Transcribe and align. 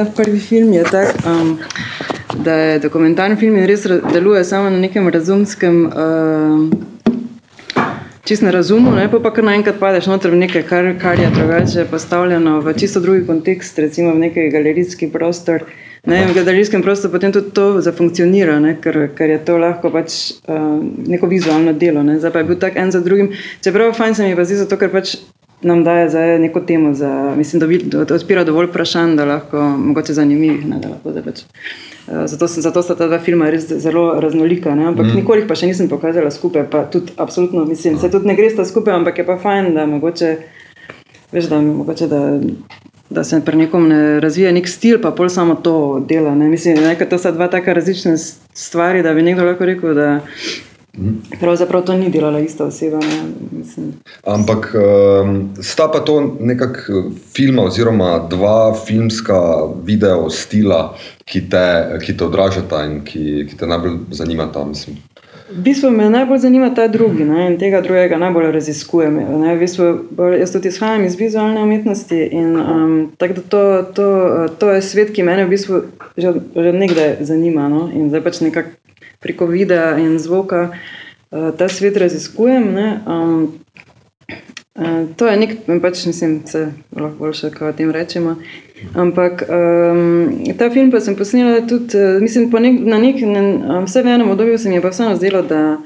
Ta 0.00 0.06
prvi 0.16 0.38
film 0.40 0.72
je 0.72 0.84
tak, 0.84 1.12
um, 1.28 1.58
da 2.44 2.54
je 2.54 2.78
dokumentarni 2.78 3.36
film 3.36 3.56
in 3.60 3.66
res 3.68 3.82
deluje 3.84 4.44
samo 4.48 4.70
na 4.70 4.78
nekem 4.80 5.08
razumskem, 5.12 5.74
uh, 5.92 6.70
čist 8.24 8.42
na 8.42 8.50
razumu, 8.50 8.94
ne? 8.96 9.10
pa 9.12 9.20
pa 9.20 9.28
kar 9.28 9.44
naenkrat 9.44 9.76
padeš 9.76 10.06
noter 10.08 10.32
v 10.32 10.38
nekaj, 10.40 10.64
kar, 10.70 10.88
kar 11.02 11.20
je 11.20 11.28
drugače 11.34 11.84
postavljeno 11.90 12.60
v 12.64 12.72
čisto 12.80 13.00
drugi 13.04 13.26
kontekst, 13.26 13.78
recimo 13.78 14.14
v 14.14 14.24
neki 14.24 14.48
galerijski 14.48 15.10
prostor. 15.12 15.68
Ne, 16.08 16.22
v 16.30 16.32
galerijskem 16.32 16.80
prostoru 16.80 17.12
potem 17.12 17.32
tudi 17.32 17.52
to 17.52 17.84
zafunkcionira, 17.84 18.56
ne, 18.56 18.78
ker, 18.80 19.10
ker 19.12 19.34
je 19.34 19.42
to 19.44 19.58
lahko 19.60 19.92
pač 19.92 20.16
uh, 20.48 20.80
neko 21.12 21.28
vizualno 21.28 21.76
delo. 21.76 22.00
Ne. 22.00 22.16
Zdaj 22.24 22.32
pa 22.32 22.40
je 22.40 22.48
bil 22.48 22.56
tak 22.56 22.80
en 22.80 22.88
za 22.88 23.04
drugim. 23.04 23.34
Čeprav 23.60 23.92
fajn 24.00 24.16
se 24.16 24.24
mi 24.24 24.32
je 24.32 24.40
pa 24.40 24.48
zdi 24.48 24.62
zato, 24.64 24.80
ker 24.80 24.88
pač 24.96 25.18
nam 25.62 25.84
daje 25.84 26.08
za 26.08 26.20
neko 26.38 26.60
temo, 26.60 26.94
za, 26.94 27.34
mislim, 27.36 27.60
da, 27.60 28.04
da 28.04 28.14
odpira 28.14 28.44
dovolj 28.44 28.66
vprašanj, 28.66 29.16
da 29.16 29.24
lahko 29.24 29.60
mogoče 29.60 30.14
zanimivih. 30.14 30.66
Ne, 30.68 30.80
lahko, 30.88 31.12
da 31.12 31.22
pač, 31.22 31.42
uh, 32.08 32.24
zato, 32.26 32.46
zato 32.46 32.82
sta 32.82 32.94
ta 32.94 33.06
dva 33.06 33.18
filma 33.18 33.50
res 33.50 33.68
zelo 33.68 34.20
raznolika. 34.20 34.74
Ne, 34.74 34.86
ampak 34.86 35.06
mm. 35.06 35.16
nikoli 35.20 35.46
pa 35.48 35.56
še 35.58 35.70
nisem 35.70 35.88
pokazala 35.88 36.30
skupaj, 36.30 36.66
pa 36.70 36.84
tudi 36.90 37.12
absolutno 37.16 37.64
mislim, 37.64 37.98
se 38.00 38.10
tudi 38.10 38.28
ne 38.30 38.36
gre 38.38 38.50
sta 38.50 38.64
skupaj, 38.64 38.94
ampak 39.00 39.18
je 39.18 39.26
pa 39.26 39.36
fajn, 39.42 39.74
da 39.76 39.86
mogoče, 39.86 40.36
veš, 41.32 41.50
da, 41.52 41.60
mogoče, 41.60 42.08
da, 42.08 42.22
da 43.10 43.24
se 43.24 43.42
pri 43.44 43.64
nekom 43.66 43.88
ne 43.88 44.02
razvija 44.20 44.52
nek 44.56 44.68
stil, 44.68 45.00
pa 45.02 45.12
pol 45.12 45.28
samo 45.28 45.58
to 45.60 46.00
dela. 46.08 46.34
Ne. 46.34 46.48
Mislim, 46.48 46.80
da 46.80 46.94
to 47.04 47.18
sta 47.18 47.36
dva 47.36 47.48
taka 47.52 47.76
različna 47.76 48.16
stvari, 48.16 49.02
da 49.02 49.14
bi 49.14 49.28
nekdo 49.28 49.44
lahko 49.44 49.68
rekel, 49.68 49.94
da 49.94 50.20
Pravzaprav 51.40 51.84
to 51.86 51.94
ni 51.94 52.10
delala 52.10 52.40
ista 52.40 52.64
oseba. 52.64 52.98
Ampak 54.26 54.74
um, 54.74 55.48
sta 55.62 55.88
pa 55.88 56.00
to 56.00 56.20
nekakšna 56.40 57.02
filma, 57.34 57.68
oziroma 57.70 58.26
dva 58.30 58.74
filmska 58.74 59.38
video 59.84 60.30
stila, 60.30 60.96
ki 61.24 61.46
te, 61.50 61.66
ki 62.02 62.16
te 62.16 62.26
odražata 62.26 62.84
in 62.86 63.00
ki, 63.04 63.46
ki 63.50 63.56
te 63.56 63.70
najbolj 63.70 63.98
zanimata. 64.10 64.64
Mislim. 64.64 64.98
V 65.50 65.62
bistvu 65.66 65.90
me 65.90 66.10
najbolj 66.10 66.38
zanima 66.38 66.74
ta 66.74 66.86
drugi 66.88 67.24
ne, 67.24 67.46
in 67.50 67.56
tega 67.58 67.80
drugega 67.82 68.18
najbolj 68.18 68.52
raziskujem. 68.54 69.14
Ne, 69.14 69.54
v 69.54 69.58
bistvu, 69.58 69.86
jaz 70.38 70.52
tudi 70.54 70.70
izhajam 70.70 71.04
iz 71.04 71.16
vizualne 71.18 71.62
umetnosti 71.62 72.18
in 72.30 72.54
um, 72.56 72.92
to, 73.18 73.62
to, 73.94 74.06
to 74.58 74.70
je 74.70 74.82
svet, 74.82 75.10
ki 75.14 75.26
me 75.26 75.38
v 75.44 75.48
bistvu 75.50 75.82
že, 76.16 76.34
že 76.54 76.72
nekdaj 76.72 77.16
zanima. 77.26 77.68
No, 77.68 77.88
in 77.90 78.10
zdaj 78.10 78.22
pač 78.26 78.40
nekako 78.46 78.79
preko 79.20 79.46
videa 79.46 79.98
in 79.98 80.18
zvoka 80.18 80.70
uh, 80.70 81.56
ta 81.58 81.68
svet 81.68 81.96
raziskujem. 81.96 82.76
Um, 83.06 83.60
uh, 84.74 85.08
to 85.16 85.26
je 85.26 85.36
nek, 85.36 85.56
pač 85.82 86.06
mislim, 86.06 86.40
se 86.46 86.72
lahko 86.96 87.18
boljše, 87.18 87.50
kaj 87.50 87.68
o 87.68 87.72
tem 87.72 87.90
rečemo. 87.90 88.36
Ampak 88.94 89.44
um, 89.48 90.30
ta 90.58 90.70
film 90.70 90.90
pa 90.90 91.00
sem 91.00 91.16
posnela 91.16 91.60
tudi, 91.68 91.96
uh, 91.96 92.20
mislim, 92.22 92.48
nek, 92.50 92.80
na 92.80 92.98
nek 92.98 93.20
način, 93.20 93.84
vse 93.84 94.02
v 94.02 94.14
enem 94.14 94.30
obdobju 94.30 94.58
se 94.58 94.68
mi 94.68 94.80
je 94.80 94.82
pa 94.82 94.88
vseeno 94.88 95.16
zdelo, 95.16 95.42
da 95.42 95.76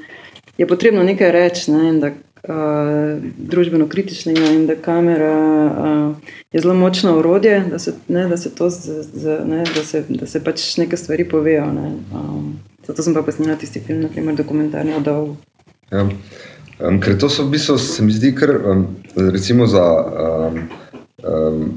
je 0.59 0.67
potrebno 0.67 1.03
nekaj 1.03 1.33
reči. 1.33 1.73
Ne, 1.73 2.15
Uh, 2.45 3.23
družbeno 3.41 3.87
kritičnega 3.89 4.51
in 4.53 4.67
da 4.69 4.75
kamera 4.77 5.31
uh, 5.33 6.33
je 6.53 6.61
zelo 6.61 6.75
močno 6.75 7.15
urodje, 7.19 7.63
da 7.71 7.79
se, 7.79 7.95
ne, 8.09 8.27
da 8.29 8.37
se 8.37 8.53
to, 8.55 8.69
z, 8.71 9.01
z, 9.15 9.39
ne, 9.49 9.63
da 9.65 9.85
se, 9.85 10.05
da 10.09 10.27
se 10.27 10.43
pač 10.45 10.77
neke 10.77 10.97
stvari 10.97 11.25
povejo. 11.25 11.65
Ne. 11.73 11.95
Um, 12.13 12.53
Zato 12.87 13.03
sem 13.03 13.15
pa 13.17 13.23
posnela 13.25 13.57
tisti 13.57 13.81
film, 13.81 14.05
naprimer, 14.05 14.37
dokumentarni 14.37 14.95
o 14.95 15.01
Dovu. 15.01 15.37
Ja. 15.93 16.09
Um, 16.83 16.99
ker 17.01 17.15
to 17.19 17.29
so 17.31 17.47
v 17.47 17.55
bistvu, 17.55 17.79
se 17.79 18.03
mi 18.03 18.13
zdi, 18.13 18.33
kar 18.35 18.51
um, 18.51 18.87
recimo 19.17 19.67
za 19.71 19.85
um, 19.85 20.59
um, 21.23 21.69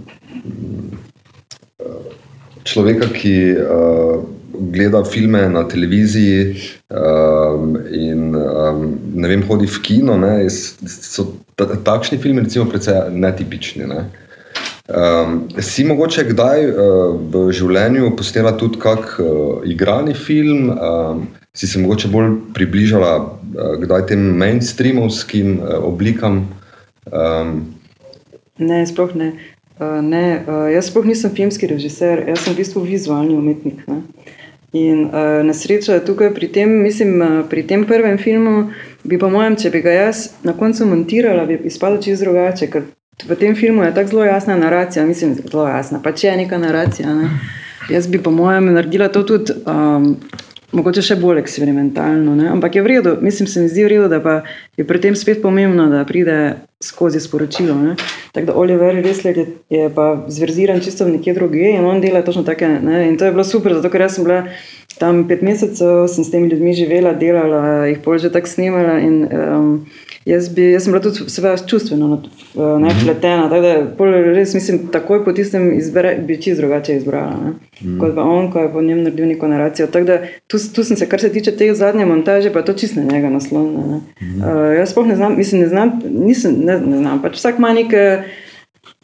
človeka, 2.66 3.08
ki 3.14 3.36
uh, 3.62 4.26
gleda 4.74 5.04
filme 5.06 5.50
na 5.50 5.64
televiziji 5.70 6.58
um, 6.90 7.78
in 7.94 8.36
um, 8.36 8.98
ne 9.14 9.28
vem, 9.30 9.46
hodi 9.48 9.70
v 9.70 9.82
kino, 9.86 10.18
ne, 10.18 10.50
so 10.50 11.30
ta, 11.56 11.70
takšni 11.78 12.18
filmi, 12.18 12.44
recimo, 12.44 12.66
precej 12.66 13.14
netipični. 13.14 13.86
Ne. 13.88 14.08
Um, 14.88 15.50
si 15.60 15.84
mogoče 15.84 16.24
kdaj 16.30 16.62
uh, 16.72 16.76
v 17.20 17.42
življenju 17.52 18.14
posnela 18.16 18.54
tudi 18.56 18.80
kak 18.80 19.18
uh, 19.20 19.60
igrani 19.68 20.14
film, 20.16 20.70
um, 20.72 21.26
si 21.52 21.68
se 21.68 21.82
mogoče 21.84 22.08
bolj 22.08 22.30
približala 22.56 23.12
uh, 23.20 23.74
kdaj 23.84 24.06
tem 24.14 24.24
mainstreamovskim 24.40 25.60
uh, 25.60 25.76
oblikam? 25.84 26.46
Um, 27.12 27.76
ne, 28.64 28.86
sploh 28.88 29.12
ne. 29.20 29.34
Uh, 29.76 30.00
ne 30.00 30.24
uh, 30.48 30.70
jaz 30.72 30.88
sploh 30.88 31.04
nisem 31.12 31.36
filmski 31.36 31.68
režiser, 31.68 32.24
jaz 32.32 32.46
sem 32.46 32.56
v 32.56 32.64
bistvu 32.64 32.88
vizualni 32.88 33.36
umetnik. 33.36 33.84
Ne? 33.92 34.06
In 34.72 35.10
uh, 35.12 35.44
na 35.44 35.52
srečo 35.52 35.92
je 35.98 36.06
tukaj 36.08 36.32
pri 36.32 36.48
tem, 36.48 36.72
mislim, 36.80 37.20
uh, 37.20 37.42
pri 37.52 37.68
tem 37.68 37.84
prvem 37.84 38.16
filmu, 38.16 38.70
bi 39.04 39.20
po 39.20 39.28
mojem, 39.28 39.60
če 39.60 39.76
bi 39.76 39.84
ga 39.84 40.00
jaz 40.00 40.30
na 40.48 40.56
koncu 40.56 40.88
montirala, 40.88 41.44
bi 41.44 41.60
izpadlo 41.68 42.00
čisto 42.00 42.24
drugače, 42.24 42.72
ker 42.72 42.88
V 43.26 43.36
tem 43.36 43.56
filmu 43.56 43.84
je 43.84 43.94
tako 43.94 44.10
zelo 44.10 44.26
jasna 44.26 44.56
naracija, 44.56 45.06
mislim, 45.06 45.36
zelo 45.36 45.68
jasna, 45.68 46.02
pa 46.04 46.12
če 46.14 46.28
je 46.28 46.38
neka 46.38 46.58
naracija. 46.62 47.14
Ne? 47.16 47.30
Jaz 47.90 48.06
bi, 48.08 48.22
po 48.22 48.32
mojem, 48.32 48.70
naredila 48.74 49.08
to 49.10 49.24
tudi, 49.26 49.56
um, 49.66 50.12
mogoče 50.78 51.02
še 51.02 51.16
bolj 51.18 51.40
eksperimentalno, 51.42 52.36
ne? 52.38 52.50
ampak 52.54 52.78
je 52.78 52.84
v 52.86 52.92
redu, 52.92 53.16
mislim, 53.24 53.48
se 53.50 53.64
mi 53.64 53.72
zdi 53.72 53.86
v 53.88 53.92
redu, 53.96 54.10
da 54.12 54.42
je 54.78 54.86
pri 54.86 55.02
tem 55.02 55.16
spet 55.18 55.42
pomembno, 55.42 55.88
da 55.90 56.04
pride 56.06 56.38
skozi 56.84 57.18
sporočilo. 57.24 57.74
Ne? 57.82 57.96
Tako 58.36 58.52
da 58.52 58.58
Oliver 58.62 59.00
Resler 59.02 59.38
je, 59.42 59.46
je 59.74 59.90
pa 59.94 60.12
zverziran 60.30 60.84
čisto 60.86 61.08
nekje 61.10 61.34
druge 61.34 61.72
in 61.72 61.86
on 61.86 62.04
dela 62.04 62.22
točno 62.22 62.44
take. 62.46 62.68
Ne? 62.68 63.08
In 63.08 63.18
to 63.18 63.26
je 63.26 63.34
bilo 63.34 63.48
super, 63.48 63.74
zato 63.74 63.90
ker 63.90 64.06
jaz 64.06 64.20
sem 64.20 64.28
bila 64.28 64.44
tam 65.02 65.24
pet 65.30 65.42
mesecev, 65.42 66.06
sem 66.12 66.26
s 66.26 66.34
temi 66.34 66.52
ljudmi 66.52 66.76
živela, 66.78 67.16
delala, 67.18 67.88
jih 67.90 67.98
pol 68.06 68.22
že 68.22 68.30
tako 68.34 68.54
snimala. 68.54 69.00
In, 69.02 69.24
um, 69.26 69.74
Jaz, 70.28 70.50
bi, 70.52 70.72
jaz 70.74 70.84
sem 70.84 70.92
bila 70.92 71.02
tudi 71.04 71.30
seveda 71.32 71.58
čustveno 71.68 72.08
napletena, 72.80 73.46
mhm. 73.46 73.50
tako 73.96 74.06
da 74.12 74.22
res 74.36 74.54
mislim, 74.54 74.88
takoj 74.92 75.22
po 75.26 75.32
tistem 75.34 75.70
izbere, 75.78 76.18
bi 76.28 76.36
čisto 76.42 76.62
drugače 76.62 76.98
izbrala. 76.98 77.38
Ne? 77.44 77.54
Mm. 77.82 78.00
Kot 78.00 78.16
pa 78.16 78.24
on, 78.24 78.50
ko 78.52 78.60
je 78.60 78.72
po 78.74 78.82
njem 78.82 79.04
naredil 79.04 79.28
neko 79.28 79.48
naracijo. 79.48 79.88
Tako 79.88 80.06
da 80.06 80.18
tu, 80.48 80.58
tu 80.76 80.84
sem 80.84 80.98
se, 80.98 81.08
kar 81.10 81.22
se 81.22 81.30
tiče 81.32 81.52
te 81.56 81.74
zadnje 81.74 82.06
montaže, 82.06 82.52
pa 82.54 82.62
to 82.62 82.74
čisto 82.74 83.00
na 83.00 83.14
njega 83.14 83.30
naslonila. 83.30 84.02
Mm. 84.22 84.42
Uh, 84.42 84.76
jaz 84.78 84.92
sploh 84.92 85.08
ne 85.08 85.16
znam, 85.16 85.38
mislim, 85.38 85.62
ne 85.62 85.68
znam, 85.68 86.00
nisem, 86.10 86.60
ne, 86.64 86.80
ne 86.80 86.98
znam, 86.98 87.22
pač 87.22 87.40
vsak 87.40 87.64
ima 87.64 87.74
nekaj. 87.74 88.20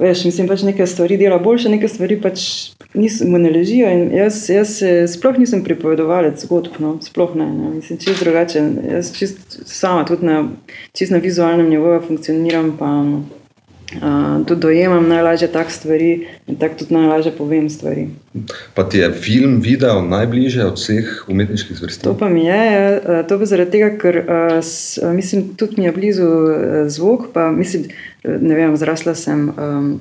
Veš, 0.01 0.23
mislim, 0.25 0.47
pač 0.49 0.63
nekaj 0.65 0.87
stvari 0.89 1.17
dela 1.21 1.37
boljše, 1.37 1.69
nekaj 1.69 1.91
stvari 1.93 2.15
pač 2.21 2.45
mu 3.29 3.37
ne 3.37 3.51
ležijo. 3.53 3.91
Jaz, 4.17 4.39
jaz 4.49 4.79
sploh 5.13 5.37
nisem 5.37 5.61
pripovedovalec 5.65 6.41
zgodb, 6.41 6.79
no, 6.81 6.95
sploh 7.01 7.35
ne. 7.37 7.45
ne. 7.45 7.69
Mislim, 7.75 7.99
čist 8.01 8.23
drugače. 8.25 8.63
Jaz 8.89 9.13
čist 9.13 9.59
sama 9.69 10.01
tudi 10.09 10.25
na, 10.25 10.39
čist 10.97 11.13
na 11.13 11.21
vizualnem 11.21 11.69
nivoju 11.69 12.01
funkcioniram, 12.07 12.73
pa 12.79 12.89
uh, 13.95 14.45
tudi 14.47 14.61
dojemam 14.61 15.07
najlažje 15.09 15.47
tak 15.51 15.71
stvari 15.71 16.27
in 16.47 16.55
tako 16.55 16.75
tudi 16.79 16.93
najlažje 16.93 17.31
povem 17.37 17.69
stvari. 17.69 18.07
Pa 18.73 18.83
ti 18.89 18.97
je 18.97 19.11
film, 19.11 19.59
video 19.61 20.01
najbližje 20.01 20.65
od 20.65 20.79
vseh 20.79 21.25
umetniških 21.27 21.77
zvrsti? 21.77 22.03
To 22.03 22.17
pa 22.17 22.29
mi 22.29 22.45
je, 22.45 22.55
ja, 22.55 23.23
to 23.27 23.39
pa 23.39 23.45
zaradi 23.45 23.71
tega, 23.71 23.91
ker 23.97 24.23
uh, 24.23 24.57
s, 24.61 24.97
mislim, 25.03 25.53
tudi 25.57 25.81
mi 25.81 25.85
je 25.85 25.91
blizu 25.91 26.25
uh, 26.25 26.55
zvok, 26.87 27.29
pa 27.33 27.51
mislim, 27.51 27.91
ne 28.23 28.55
vem, 28.55 28.75
zrasla 28.77 29.15
sem 29.15 29.49
um, 29.49 29.93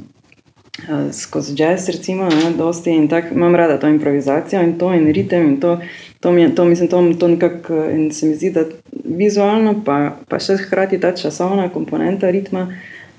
skozi 1.12 1.54
jazz, 1.56 1.88
recimo, 1.88 2.24
ne, 2.24 2.52
dosti 2.56 2.90
in 2.90 3.08
tako 3.08 3.34
imam 3.34 3.54
rada 3.54 3.78
to 3.78 3.88
improvizacijo 3.88 4.62
in 4.62 4.78
to 4.78 4.94
in 4.94 5.12
ritem 5.12 5.42
in 5.48 5.60
to, 5.60 5.80
to, 6.20 6.32
mi 6.32 6.42
je, 6.42 6.54
to 6.54 6.64
mislim, 6.64 6.88
to, 6.88 7.12
to 7.20 7.28
nekako 7.28 7.84
in 7.84 8.12
se 8.12 8.26
mi 8.26 8.34
zdi, 8.34 8.50
da 8.50 8.64
vizualno 9.04 9.82
pa, 9.84 10.16
pa 10.28 10.38
še 10.38 10.56
hkrati 10.56 11.00
ta 11.00 11.12
časovna 11.16 11.68
komponenta 11.68 12.30
ritma, 12.30 12.68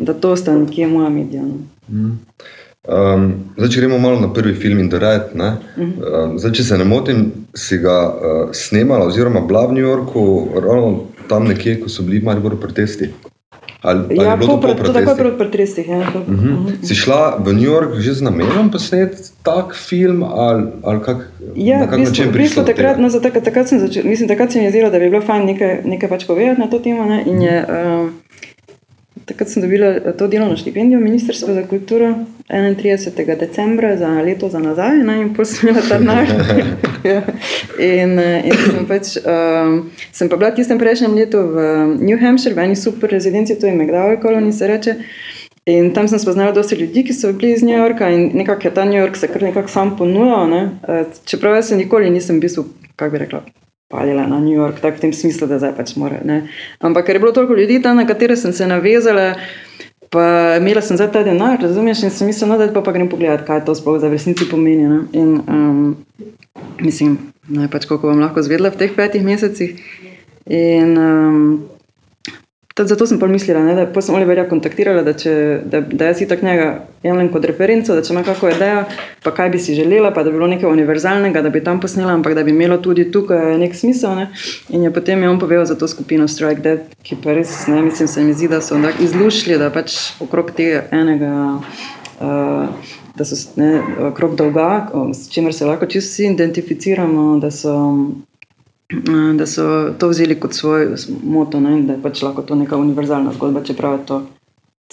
da 0.05 0.13
to 0.13 0.35
sta 0.35 0.57
nekje 0.57 0.87
moja 0.87 1.09
medija. 1.09 1.41
No. 1.41 1.57
Mm. 1.89 2.19
Um, 2.83 3.27
zdaj, 3.57 3.69
če 3.69 3.79
gremo 3.79 3.97
malo 4.03 4.19
na 4.19 4.27
prvi 4.33 4.53
film 4.59 4.79
in 4.79 4.89
rečem, 4.91 5.39
uh 5.39 5.53
-huh. 5.77 6.47
um, 6.47 6.53
če 6.53 6.63
se 6.63 6.77
ne 6.77 6.85
motim, 6.85 7.31
si 7.55 7.77
ga 7.77 7.97
uh, 8.07 8.49
snemala, 8.51 9.05
oziroma 9.07 9.39
bila 9.39 9.65
v 9.67 9.73
New 9.73 9.83
Yorku, 9.83 10.47
ravno 10.55 10.99
tam 11.27 11.47
nekje, 11.47 11.79
ko 11.79 11.89
so 11.89 12.03
bili 12.03 12.19
malo 12.19 12.57
protesti. 12.59 13.09
Ali, 13.83 13.99
ali 14.09 14.25
ja, 14.25 14.37
po, 14.39 14.57
po 14.63 14.67
to 14.67 14.93
takoj 14.95 15.15
pred 15.19 15.33
pretresih. 15.37 15.87
Ja. 15.87 15.97
Uh 15.97 16.03
-huh. 16.03 16.27
Uh 16.27 16.39
-huh. 16.39 16.87
Si 16.87 16.95
šla 16.95 17.35
v 17.39 17.53
New 17.53 17.67
York 17.67 17.99
že 17.99 18.13
z 18.13 18.21
namenom 18.21 18.71
posneti 18.71 19.17
tak 19.43 19.75
film? 19.75 20.23
Ali, 20.23 20.63
ali 20.83 20.99
kak, 21.03 21.17
ja, 21.55 21.79
na 21.79 21.87
kak 21.87 21.99
bistvo, 21.99 22.09
način 22.09 22.33
prišla? 22.33 22.63
Takrat, 22.65 22.99
no, 22.99 23.09
takrat, 23.09 23.43
takrat, 23.43 23.67
takrat 24.27 24.51
se 24.51 24.59
mi 24.59 24.65
je 24.65 24.71
zdelo, 24.71 24.89
da 24.89 24.99
bi 24.99 25.09
bilo 25.09 25.21
fajn 25.21 25.45
nekaj, 25.45 25.81
nekaj 25.85 26.09
pač 26.09 26.27
povedati 26.27 26.61
na 26.61 26.67
to 26.67 26.79
temo. 26.79 27.05
Ne, 27.05 27.23
in 27.25 27.41
je, 27.41 27.65
uh, 27.69 28.09
Takrat 29.25 29.49
sem 29.49 29.61
dobila 29.63 29.87
eh, 29.87 30.13
to 30.17 30.27
delovno 30.27 30.57
štipendijo 30.57 30.99
Ministrstva 30.99 31.53
za 31.53 31.67
kulturo 31.67 32.13
31. 32.49 33.39
decembra 33.39 33.97
za 33.97 34.07
leto 34.07 34.49
za 34.49 34.59
nazaj 34.59 34.97
ne, 34.97 35.21
in 35.21 35.33
posmela 35.35 35.81
ta 35.89 35.99
denar. 35.99 36.27
in, 37.79 38.19
eh, 38.19 38.41
in 38.45 38.53
sem, 38.53 38.85
pač, 38.87 39.17
um, 39.23 39.91
sem 40.11 40.29
pa 40.29 40.37
bila 40.37 40.51
tistem 40.51 40.79
prejšnjem 40.79 41.15
letu 41.15 41.39
v 41.39 41.67
New 42.01 42.19
Hampshire, 42.19 42.55
v 42.55 42.67
eni 42.67 42.75
super 42.75 43.09
rezidenci, 43.09 43.59
to 43.59 43.67
je 43.67 43.75
McDowell 43.75 44.21
Colony 44.21 44.53
se 44.53 44.67
reče. 44.67 44.95
In 45.65 45.93
tam 45.93 46.07
sem 46.07 46.19
spoznala 46.19 46.51
dosti 46.51 46.75
ljudi, 46.75 47.05
ki 47.07 47.13
so 47.15 47.31
bili 47.33 47.53
iz 47.53 47.63
New 47.63 47.77
Yorka 47.77 48.09
in 48.11 48.31
nekako 48.33 48.67
je 48.67 48.73
ta 48.73 48.85
New 48.85 48.99
York 48.99 49.15
se 49.15 49.27
kar 49.27 49.43
nekako 49.43 49.67
sam 49.67 49.97
ponujal. 49.97 50.49
Ne? 50.49 50.69
Eh, 50.87 51.05
čeprav 51.25 51.55
jaz 51.55 51.71
nikoli 51.71 52.09
nisem 52.09 52.37
v 52.37 52.39
bistvu, 52.39 52.65
kako 52.95 53.11
bi 53.11 53.17
rekla, 53.17 53.43
palila 53.93 54.25
na 54.27 54.39
New 54.41 54.57
York, 54.57 54.81
tako 54.81 54.97
v 54.97 55.05
tem 55.05 55.13
smislu, 55.13 55.45
da 55.47 55.61
zdaj 55.61 55.75
pač 55.77 55.93
mora. 56.01 56.23
Ne? 56.25 56.47
Ampak 56.81 57.05
ker 57.05 57.19
je 57.19 57.21
bilo 57.21 57.33
toliko 57.35 57.53
ljudi 57.53 57.77
tam, 57.81 58.01
na 58.01 58.07
katere 58.09 58.33
sem 58.39 58.53
se 58.53 58.65
navezala, 58.67 59.35
pa 60.09 60.25
imela 60.57 60.81
sem 60.81 60.97
za 60.97 61.05
ta 61.13 61.21
denar, 61.25 61.61
razumeš, 61.61 62.01
in 62.07 62.13
sem 62.13 62.29
mislila, 62.29 62.55
no, 62.55 62.57
da 62.61 62.73
pa, 62.73 62.81
pa 62.81 62.93
grem 62.95 63.09
pogledat, 63.09 63.45
kaj 63.45 63.65
to 63.69 63.77
sploh 63.77 64.01
za 64.01 64.09
resnici 64.09 64.49
pomeni. 64.49 64.89
Ne? 64.89 64.99
In 65.13 65.29
um, 65.45 65.85
mislim, 66.81 67.19
naj 67.53 67.69
pač 67.69 67.85
koliko 67.89 68.09
vam 68.09 68.25
lahko 68.25 68.41
zvedla 68.41 68.73
v 68.73 68.81
teh 68.81 68.97
petih 68.97 69.25
mesecih. 69.25 69.77
In 70.49 70.97
um, 70.97 71.45
Zato 72.79 73.05
sem 73.05 73.19
pomislila, 73.19 73.59
da 73.75 74.01
sem 74.01 74.15
Oliverja 74.15 74.47
kontaktirala, 74.49 75.03
da, 75.05 75.11
če, 75.13 75.31
da, 75.69 75.77
da 75.81 76.07
jaz 76.09 76.23
tako 76.25 76.45
njega 76.47 76.69
jemljem 77.05 77.27
kot 77.29 77.45
referenco, 77.45 77.93
da 77.93 78.01
če 78.01 78.15
ima 78.15 78.23
kakšno 78.25 78.49
idejo, 78.49 78.79
pa 79.21 79.33
kaj 79.37 79.51
bi 79.53 79.59
si 79.61 79.75
želela, 79.77 80.09
pa 80.13 80.23
da 80.25 80.31
bi 80.31 80.39
bilo 80.39 80.47
nekaj 80.49 80.71
univerzalnega, 80.71 81.43
da 81.45 81.51
bi 81.53 81.61
tam 81.61 81.77
posnela, 81.83 82.15
ampak 82.17 82.33
da 82.33 82.41
bi 82.43 82.49
imelo 82.49 82.79
tudi 82.81 83.05
tukaj 83.13 83.59
nek 83.61 83.77
smisel. 83.77 84.15
Ne. 84.17 84.25
In 84.73 84.87
je 84.87 84.93
potem 84.95 85.21
je 85.21 85.29
on 85.29 85.37
povedal 85.39 85.69
za 85.69 85.77
to 85.77 85.87
skupino 85.87 86.25
Strike 86.27 86.65
Dead, 86.65 86.89
ki 87.05 87.19
pa 87.21 87.37
res, 87.37 87.53
ne, 87.69 87.83
mislim, 87.85 88.09
se 88.09 88.25
mi 88.25 88.33
zdi, 88.33 88.49
da 88.49 88.61
so 88.61 88.81
izlušili, 89.05 89.61
da 89.61 89.69
pač 89.69 89.99
okrog 90.25 90.49
tega 90.57 90.87
enega. 90.91 91.37
Uh, 92.17 92.91
Da 93.13 93.25
so 93.29 93.35
ne, 93.61 93.75
okrog 94.07 94.31
dolga, 94.33 94.87
s 95.13 95.27
čimer 95.29 95.53
se 95.53 95.67
lahko 95.69 95.85
čisto 95.85 96.09
vsi 96.09 96.31
identificiramo, 96.31 97.37
da 97.37 97.51
so 97.53 97.73
da 99.37 99.45
so 99.45 99.93
to 99.97 100.07
vzeli 100.07 100.39
kot 100.39 100.53
svoj 100.53 100.87
moto, 101.23 101.59
ne, 101.59 101.81
da 101.81 101.93
je 101.93 102.01
pač 102.01 102.21
lahko 102.21 102.41
to 102.41 102.55
neka 102.55 102.77
univerzalna 102.77 103.33
zgodba, 103.33 103.63
čeprav 103.63 103.99
je 103.99 104.05
to 104.05 104.21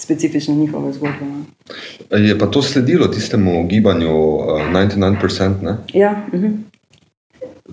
specifična 0.01 0.55
njihova 0.55 0.91
zgodba. 0.91 1.25
Ne. 1.25 2.27
Je 2.27 2.39
pa 2.39 2.47
to 2.47 2.61
sledilo 2.61 3.07
tistemu 3.07 3.67
gibanju 3.67 4.17
uh, 4.17 4.61
eh, 4.61 4.73
99%? 4.73 5.61
Ne? 5.61 5.77
Ja. 5.93 6.25
Uh 6.27 6.39
mhm. 6.39 6.45
-huh. 6.45 6.57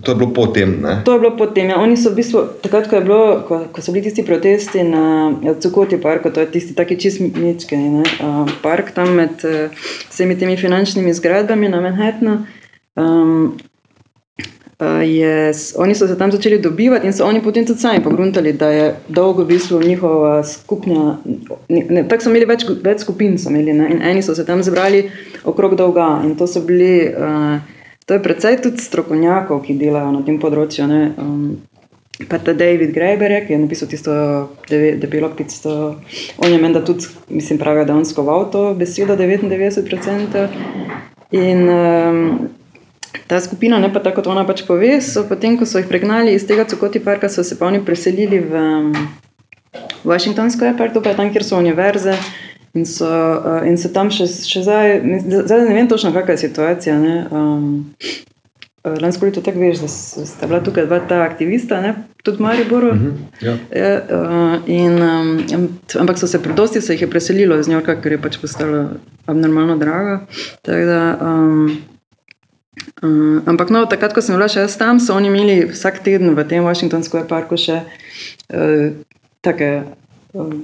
To 0.03 0.11
je 0.11 0.15
bilo 0.15 0.33
potem. 0.33 0.81
Ne? 0.81 1.01
To 1.05 1.13
je 1.13 1.19
bilo 1.19 1.37
potem. 1.37 1.69
Ja. 1.69 1.79
Oni 1.81 1.97
so 1.97 2.09
v 2.09 2.15
bistvu, 2.15 2.43
takrat, 2.63 2.87
ko, 2.87 3.01
bilo, 3.03 3.43
ko, 3.47 3.65
ko 3.71 3.81
so 3.81 3.91
bili 3.91 4.03
tisti 4.07 4.23
protesti 4.23 4.83
na 4.83 5.33
Cukoti 5.59 5.97
parku, 5.97 6.31
to 6.31 6.39
je 6.39 6.51
tisti 6.51 6.75
taki 6.75 6.95
čist 6.99 7.19
mički 7.19 7.75
uh, 7.75 8.47
park 8.63 8.91
tam 8.95 9.15
med 9.15 9.43
uh, 9.43 9.67
vsemi 10.09 10.37
temi 10.39 10.57
finančnimi 10.57 11.13
zgradbami 11.13 11.69
na 11.69 11.81
Manhattnu. 11.81 12.37
Um, 12.95 13.57
je, 14.85 15.51
oni 15.75 15.95
so 15.95 16.07
se 16.07 16.17
tam 16.17 16.31
začeli 16.31 16.59
dobivati 16.59 17.07
in 17.07 17.13
so 17.13 17.25
oni 17.25 17.41
potem 17.41 17.65
tudi 17.65 17.79
sami 17.79 18.03
pogruntali, 18.03 18.53
da 18.53 18.69
je 18.69 18.95
dolgo 19.07 19.43
v 19.43 19.47
bistvu 19.47 19.81
njihova 19.83 20.43
skupna. 20.43 21.17
Tako 22.09 22.23
so 22.23 22.29
imeli 22.29 22.45
več, 22.45 22.63
več 22.83 23.03
skupin, 23.03 23.35
imeli, 23.49 23.75
in 23.75 24.01
eni 24.01 24.23
so 24.23 24.35
se 24.35 24.45
tam 24.45 24.63
zbrali 24.63 25.09
okrog 25.43 25.75
dolga. 25.75 26.21
In 26.23 26.37
to 26.39 26.47
so 26.47 26.61
bili, 26.63 27.11
uh, 27.11 27.59
to 28.05 28.13
je 28.13 28.23
predvsej 28.23 28.61
tudi 28.63 28.79
strokovnjakov, 28.79 29.61
ki 29.65 29.75
delajo 29.75 30.13
na 30.15 30.23
tem 30.23 30.39
področju. 30.39 30.87
Um, 31.17 31.59
Pa 32.27 32.35
ta 32.35 32.51
David 32.51 32.91
Graeber, 32.91 33.31
ki 33.47 33.53
je 33.53 33.57
napisal 33.61 33.87
tisto 33.87 34.11
debelo 34.67 35.29
pico, 35.31 35.95
on 36.43 36.51
je 36.51 36.57
menda 36.59 36.81
tudi, 36.83 37.07
mislim, 37.29 37.55
pravi, 37.61 37.85
da 37.87 37.93
je 37.93 37.97
on 38.01 38.05
skoval 38.05 38.49
to 38.51 38.73
besedo 38.75 39.15
99%. 39.15 40.47
In 41.31 41.69
um, 41.69 42.49
ta 43.29 43.39
skupina, 43.39 43.77
ne 43.79 43.93
pa 43.93 44.01
tako, 44.01 44.21
kot 44.21 44.27
ona 44.33 44.43
pač 44.47 44.63
pove, 44.65 44.95
so 45.05 45.21
potem, 45.29 45.57
ko 45.59 45.67
so 45.69 45.77
jih 45.77 45.89
pregnali 45.89 46.33
iz 46.33 46.47
tega 46.49 46.65
Cokoti 46.65 47.01
parka, 47.03 47.29
so 47.29 47.45
se 47.45 47.57
pa 47.59 47.67
oni 47.69 47.83
preselili 47.85 48.41
v 48.41 48.63
Washingtonsko 50.03 50.65
airport, 50.65 50.95
to 50.97 51.03
pa 51.05 51.13
je 51.13 51.19
tam, 51.19 51.29
kjer 51.33 51.45
so 51.45 51.59
univerze. 51.61 52.17
In, 52.73 52.85
so, 52.85 53.05
uh, 53.05 53.61
in 53.65 53.77
se 53.81 53.89
tam 53.93 54.11
še, 54.13 54.27
še 54.45 54.61
zdaj, 54.65 54.99
zdaj 55.25 55.63
ne 55.65 55.77
vem 55.77 55.87
točno, 55.89 56.11
kakšna 56.13 56.35
je 56.35 56.41
situacija. 56.43 56.97
Um, 57.33 57.87
Lansko 59.01 59.25
leto 59.27 59.41
tako 59.45 59.59
veš, 59.59 59.81
da 59.83 59.89
sta 59.89 60.47
bila 60.47 60.61
tukaj 60.63 60.85
dva 60.87 60.99
ta 61.09 61.21
aktivista, 61.25 61.81
ne? 61.81 61.93
tudi 62.23 62.43
Mariboru. 62.43 62.93
Mm 62.93 62.99
-hmm, 62.99 63.45
ja. 63.45 63.53
ja, 63.81 64.01
uh, 64.09 64.69
in, 64.69 65.01
um, 65.03 65.69
ampak 65.99 66.17
so 66.17 66.27
se 66.27 66.41
predosti 66.43 66.81
se 66.81 66.93
jih 66.93 67.01
je 67.01 67.09
preselilo 67.09 67.59
iz 67.59 67.67
Njorka, 67.67 68.01
ker 68.01 68.11
je 68.11 68.21
pač 68.21 68.37
postalo 68.41 68.89
abnormalno 69.25 69.77
drago. 69.77 70.19
Tako 70.61 70.85
da 70.85 71.17
um, 71.21 71.77
Uh, 73.01 73.39
ampak 73.47 73.69
no, 73.69 73.85
takrat, 73.87 74.13
ko 74.15 74.21
sem 74.21 74.35
bila 74.35 74.49
še 74.51 74.65
jaz 74.65 74.75
tam, 74.79 74.99
so 74.99 75.15
oni 75.15 75.31
imeli 75.31 75.59
vsak 75.71 76.01
teden 76.03 76.35
v 76.35 76.43
tem 76.47 76.65
Washingtonskem 76.65 77.27
parku 77.29 77.59
še 77.59 77.83
uh, 77.85 78.87
take. 79.45 79.69
Uh, 80.33 80.57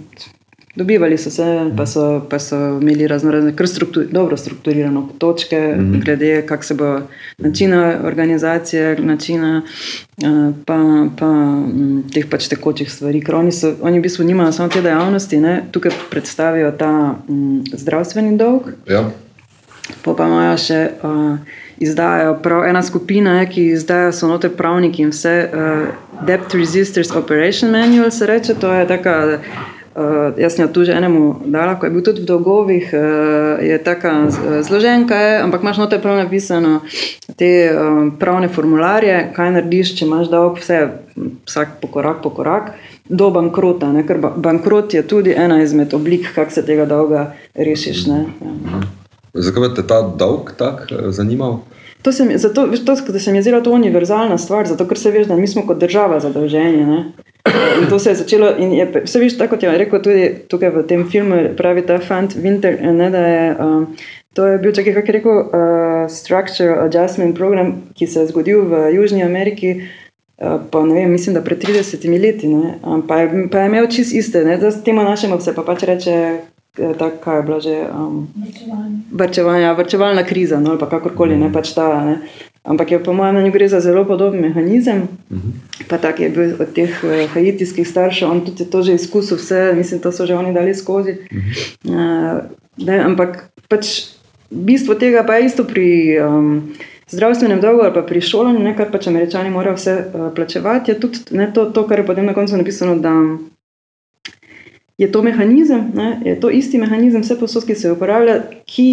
Dobivali 0.76 1.16
so 1.16 1.32
se, 1.32 1.72
pa 1.78 1.86
so, 1.88 2.20
pa 2.30 2.36
so 2.36 2.58
imeli 2.82 3.08
razno 3.08 3.32
razne, 3.32 3.54
kar 3.56 3.68
struktur, 3.68 4.10
dobro 4.12 4.36
strukturirane 4.38 5.02
točke, 5.18 5.56
mm 5.56 5.80
-hmm. 5.80 6.04
glede 6.04 6.42
kako 6.48 6.64
se 6.64 6.74
bo 6.74 7.00
načina 7.38 8.00
organizacije, 8.04 9.00
načina 9.00 9.62
uh, 9.64 10.56
pa, 10.66 11.08
pa 11.20 11.26
m, 11.26 12.04
teh 12.14 12.28
pač 12.30 12.48
tekočih 12.48 12.92
stvari. 12.92 13.24
Oni, 13.34 13.52
so, 13.52 13.74
oni 13.82 14.00
v 14.00 14.02
bistvu 14.02 14.26
nimajo 14.26 14.52
samo 14.52 14.70
te 14.70 14.82
dejavnosti, 14.82 15.38
ne? 15.38 15.64
tukaj 15.72 15.92
predstavijo 16.12 16.72
ta 16.72 17.16
m, 17.30 17.64
zdravstveni 17.74 18.38
dolg. 18.38 18.62
Ja. 18.88 19.12
Pa 20.04 20.14
pa 20.14 20.28
imajo 20.28 20.58
še. 20.58 20.82
Uh, 21.04 21.62
izdajajo 21.78 22.40
prav 22.44 22.66
ena 22.66 22.84
skupina, 22.84 23.46
ki 23.46 23.68
izdaja 23.76 24.12
so 24.12 24.28
note 24.28 24.50
pravniki 24.50 25.04
in 25.04 25.14
vse. 25.14 25.38
Uh, 25.54 26.26
Debt 26.28 26.54
Resisters 26.54 27.12
Operation 27.16 27.72
Manual 27.72 28.12
se 28.12 28.26
reče, 28.26 28.54
to 28.54 28.74
je 28.74 28.88
taka. 28.88 29.40
Uh, 29.96 30.36
jaz 30.38 30.56
sem 30.56 30.66
jo 30.66 30.72
tu 30.74 30.84
že 30.84 30.92
enemu 30.92 31.40
dala, 31.46 31.78
ko 31.80 31.88
je 31.88 31.92
bil 31.92 32.04
tudi 32.04 32.22
v 32.22 32.28
dolgovih, 32.28 32.90
uh, 32.92 33.64
je 33.64 33.78
tako 33.80 34.28
zloženka, 34.62 35.16
je, 35.16 35.38
ampak 35.40 35.64
imaš 35.64 35.78
note 35.78 36.00
prav 36.04 36.18
napisano 36.20 36.82
te 37.40 37.72
uh, 37.72 38.12
pravne 38.20 38.50
formularje, 38.52 39.32
kaj 39.36 39.54
narediš, 39.56 39.94
če 39.96 40.06
imaš 40.06 40.28
dolg, 40.28 40.60
vse, 40.60 40.82
vsak 41.48 41.80
po 41.80 41.88
korak 41.88 42.20
po 42.28 42.34
korak, 42.36 42.76
do 43.08 43.32
bankrota, 43.32 43.94
ne, 43.96 44.04
ker 44.04 44.20
ba 44.20 44.34
bankrot 44.36 45.00
je 45.00 45.08
tudi 45.08 45.32
ena 45.32 45.64
izmed 45.64 45.96
oblik, 45.96 46.28
kako 46.36 46.52
se 46.52 46.66
tega 46.68 46.84
dolga 46.84 47.32
rešiš. 47.56 48.06
Ne, 48.12 48.20
ja. 48.44 49.05
Zakaj 49.36 49.74
te 49.76 49.84
ta 49.88 50.02
dolg 50.02 50.56
tako 50.58 50.88
eh, 50.96 51.12
zanimal? 51.12 51.60
To 52.06 52.12
se 52.12 52.26
mi, 52.26 52.38
zato, 52.38 52.68
to, 52.86 52.96
da 53.12 53.20
se 53.20 53.32
mi 53.32 53.38
je 53.38 53.42
zdela 53.42 53.64
to 53.64 53.72
univerzalna 53.72 54.38
stvar, 54.38 54.68
zato 54.68 54.86
ker 54.88 54.98
se 54.98 55.12
veš, 55.12 55.28
da 55.28 55.36
mi 55.36 55.48
smo 55.48 55.66
kot 55.68 55.80
država 55.80 56.20
zadolženi. 56.20 56.86
Ne? 56.86 57.00
In 57.82 57.90
to 57.90 58.00
se 58.00 58.10
je 58.10 58.16
začelo, 58.16 58.48
je, 58.48 58.86
vse 59.04 59.20
veš, 59.20 59.38
tako 59.38 59.56
kot 59.56 59.64
je 59.64 59.78
rekel 59.78 60.02
tudi 60.02 60.30
tukaj 60.50 60.70
v 60.70 60.84
tem 60.88 61.08
filmu, 61.10 61.42
pravi 61.58 61.82
ta 61.86 61.98
fant 62.00 62.36
Winter, 62.38 62.78
ne, 62.94 63.10
da 63.10 63.26
je, 63.28 63.44
um, 63.60 63.88
to 64.34 64.48
je 64.48 64.58
bil 64.62 64.74
čakaj, 64.74 64.94
kako 64.94 65.08
je 65.08 65.18
rekel, 65.18 65.42
uh, 65.42 66.06
Structure 66.10 66.78
Adjustment 66.86 67.36
Program, 67.38 67.74
ki 67.98 68.08
se 68.08 68.20
je 68.20 68.32
zgodil 68.32 68.66
v 68.70 68.88
Južni 68.96 69.24
Ameriki, 69.24 69.76
uh, 69.82 70.62
pa 70.72 70.86
ne 70.86 70.94
vem, 70.94 71.12
mislim, 71.12 71.34
da 71.34 71.42
pred 71.42 71.62
30 71.62 72.06
leti, 72.22 72.48
ne, 72.48 72.78
um, 72.86 73.02
pa, 73.08 73.24
je, 73.24 73.48
pa 73.52 73.66
je 73.66 73.74
imel 73.74 73.90
čist 73.90 74.14
iste, 74.14 74.46
ne, 74.46 74.58
da 74.62 74.72
s 74.72 74.84
tem 74.84 74.96
našemu 74.96 75.42
se 75.42 75.56
pa 75.56 75.66
pač 75.66 75.90
reče, 75.90 76.18
Eh, 76.80 76.94
tako 77.00 77.32
je 77.32 77.44
bilo 77.44 77.60
že. 77.60 77.88
Um, 77.94 78.28
vrčevanje, 79.12 79.74
vrčevalna 79.74 80.24
kriza, 80.24 80.60
no, 80.60 80.70
ali 80.70 80.80
pa 80.80 80.90
kakorkoli, 80.90 81.38
ne 81.38 81.52
pač 81.54 81.72
ta. 81.74 82.04
Ne. 82.06 82.20
Ampak 82.64 82.92
je 82.92 83.04
po 83.04 83.14
mojem 83.14 83.36
mnenju 83.36 83.52
gre 83.52 83.68
za 83.68 83.80
zelo 83.80 84.06
podoben 84.06 84.42
mehanizem. 84.42 85.08
Uh 85.30 85.38
mhm. 85.38 85.48
-huh. 85.48 85.88
Pa 85.88 85.98
tak 85.98 86.20
je 86.20 86.30
bil 86.30 86.56
od 86.60 86.74
teh 86.74 87.04
uh, 87.04 87.32
haitijskih 87.34 87.88
staršev, 87.88 88.32
on 88.32 88.46
tudi 88.46 88.66
to 88.66 88.82
že 88.82 88.94
izkusil, 88.94 89.38
vse, 89.38 89.74
mislim, 89.76 90.02
to 90.02 90.12
so 90.12 90.26
že 90.26 90.36
oni 90.36 90.54
dali 90.54 90.76
skozi. 90.76 91.12
Uh 91.12 91.38
-huh. 91.38 92.36
uh, 92.36 92.42
ne, 92.78 93.00
ampak 93.00 93.50
pač 93.70 93.88
bistvo 94.50 94.96
tega 94.96 95.24
pa 95.24 95.36
je 95.36 95.46
isto 95.46 95.64
pri. 95.64 96.20
Um, 96.20 96.74
Zdravstvenem 97.10 97.62
dolgu 97.62 97.82
ali 97.82 97.94
pa 97.94 98.02
pri 98.02 98.22
šolanju, 98.22 98.74
kar 98.78 98.92
pač 98.92 99.08
američani 99.08 99.50
morajo 99.50 99.76
vse 99.76 100.06
uh, 100.14 100.34
plačevati, 100.36 100.92
je 100.92 101.00
tudi 101.00 101.18
ne, 101.32 101.54
to, 101.54 101.66
to, 101.66 101.88
kar 101.88 102.00
je 102.00 102.06
potem 102.06 102.26
na 102.26 102.34
koncu 102.34 102.58
napisano, 102.58 102.96
da 102.96 103.38
je 104.98 105.12
to 105.12 105.24
mehanizem, 105.24 105.92
ne, 105.94 106.22
je 106.26 106.40
to 106.40 106.50
isti 106.50 106.78
mehanizem, 106.78 107.22
vse 107.22 107.36
posod, 107.40 107.66
ki 107.68 107.76
se 107.76 107.92
uporablja, 107.92 108.38
ki 108.66 108.88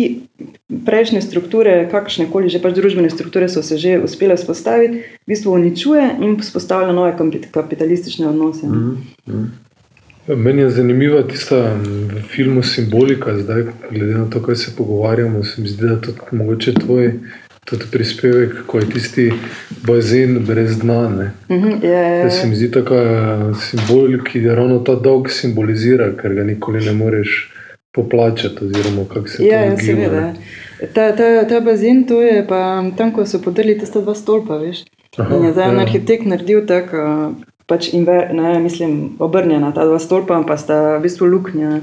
prejšnje 0.86 1.22
strukture, 1.22 1.88
kakršne 1.90 2.26
koli 2.32 2.50
že 2.50 2.58
pač 2.62 2.74
družbene 2.74 3.10
strukture 3.10 3.48
so 3.48 3.62
se 3.62 3.78
že 3.78 4.00
uspele 4.02 4.36
vzpostaviti, 4.36 5.04
v 5.22 5.26
bistvu 5.30 5.54
uničuje 5.54 6.08
in 6.20 6.40
vzpostavlja 6.40 6.92
nove 6.92 7.14
kapitalistične 7.52 8.28
odnose. 8.28 8.66
Mm 8.66 8.96
-hmm. 9.26 9.46
Meni 10.26 10.62
je 10.62 10.70
zanimiva 10.70 11.22
tista 11.22 11.76
filmu 12.30 12.62
simbolika, 12.62 13.38
zdaj, 13.38 13.64
glede 13.90 14.14
na 14.14 14.30
to, 14.30 14.42
kaj 14.42 14.56
se 14.56 14.76
pogovarjamo, 14.76 15.44
se 15.44 15.62
mi 15.62 15.68
zdi, 15.68 15.82
da 15.82 15.92
je 15.92 16.00
to 16.00 16.12
mogoče 16.32 16.74
tvoj 16.74 17.12
tudi 17.64 17.84
prispevek, 17.92 18.54
ko 18.66 18.78
je 18.78 18.88
tisti 18.90 19.32
bazen 19.86 20.44
brez 20.46 20.78
dna. 20.78 21.08
Mm 21.08 21.32
-hmm, 21.48 21.80
yeah, 21.80 21.82
yeah, 21.82 22.24
yeah. 22.24 22.40
Se 22.40 22.46
mi 22.46 22.54
zdi 22.56 22.70
tako 22.70 22.96
simbol, 23.60 24.18
ki 24.24 24.38
je 24.38 24.54
ravno 24.54 24.78
ta 24.78 24.94
dolg 24.94 25.30
simbolizira, 25.30 26.12
ker 26.16 26.34
ga 26.34 26.44
nikoli 26.44 26.84
ne 26.84 26.92
moreš 26.92 27.52
poplačati. 27.92 28.64
Oziroma, 28.64 29.04
kako 29.14 29.28
se 29.28 29.42
yeah, 29.42 29.70
to 29.70 29.84
zgodi. 29.84 30.02
Ja, 30.02 30.32
ta, 30.94 31.16
ta, 31.16 31.48
ta 31.48 31.60
bazen, 31.60 32.04
to 32.04 32.22
je 32.22 32.46
pa 32.48 32.84
tam, 32.96 33.12
ko 33.12 33.26
so 33.26 33.38
podrli 33.38 33.78
tiste 33.78 34.00
dva 34.00 34.14
stolpa. 34.14 34.56
Veš? 34.56 34.84
Aha, 35.18 35.36
in 35.36 35.44
je 35.44 35.52
zdaj 35.52 35.68
en 35.68 35.76
ja. 35.76 35.82
arhitekt 35.82 36.26
naredil 36.26 36.66
tako, 36.66 37.34
pač 37.66 37.92
inver, 37.92 38.34
ne, 38.34 38.58
mislim, 38.58 39.16
obrnjena 39.18 39.72
ta 39.72 39.84
dva 39.84 39.98
stolpa, 39.98 40.42
pa 40.46 40.56
sta 40.56 40.96
v 40.96 41.02
bistvu 41.02 41.26
luknja. 41.26 41.80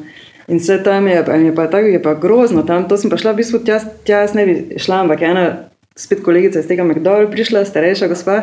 In 0.49 0.57
vse 0.57 0.83
tam 0.83 1.07
je, 1.07 1.23
je 1.45 1.55
pa 1.55 1.67
tako, 1.67 1.85
je 1.85 2.01
pa 2.01 2.13
grozno. 2.13 2.63
Tam, 2.63 2.87
to 2.87 2.97
sem 2.97 3.09
pa 3.09 3.17
šla 3.17 3.31
v 3.31 3.35
bistvu 3.35 3.59
tja, 3.59 3.79
tja 4.03 4.25
ne 4.33 4.45
bi 4.45 4.81
šla, 4.81 5.03
ampak 5.05 5.21
ena 5.21 5.68
spet 5.99 6.23
kolegica 6.23 6.63
iz 6.63 6.69
tega 6.69 6.85
McDowell 6.87 7.27
prišla, 7.31 7.65
starejša 7.67 8.07
gospa, 8.07 8.39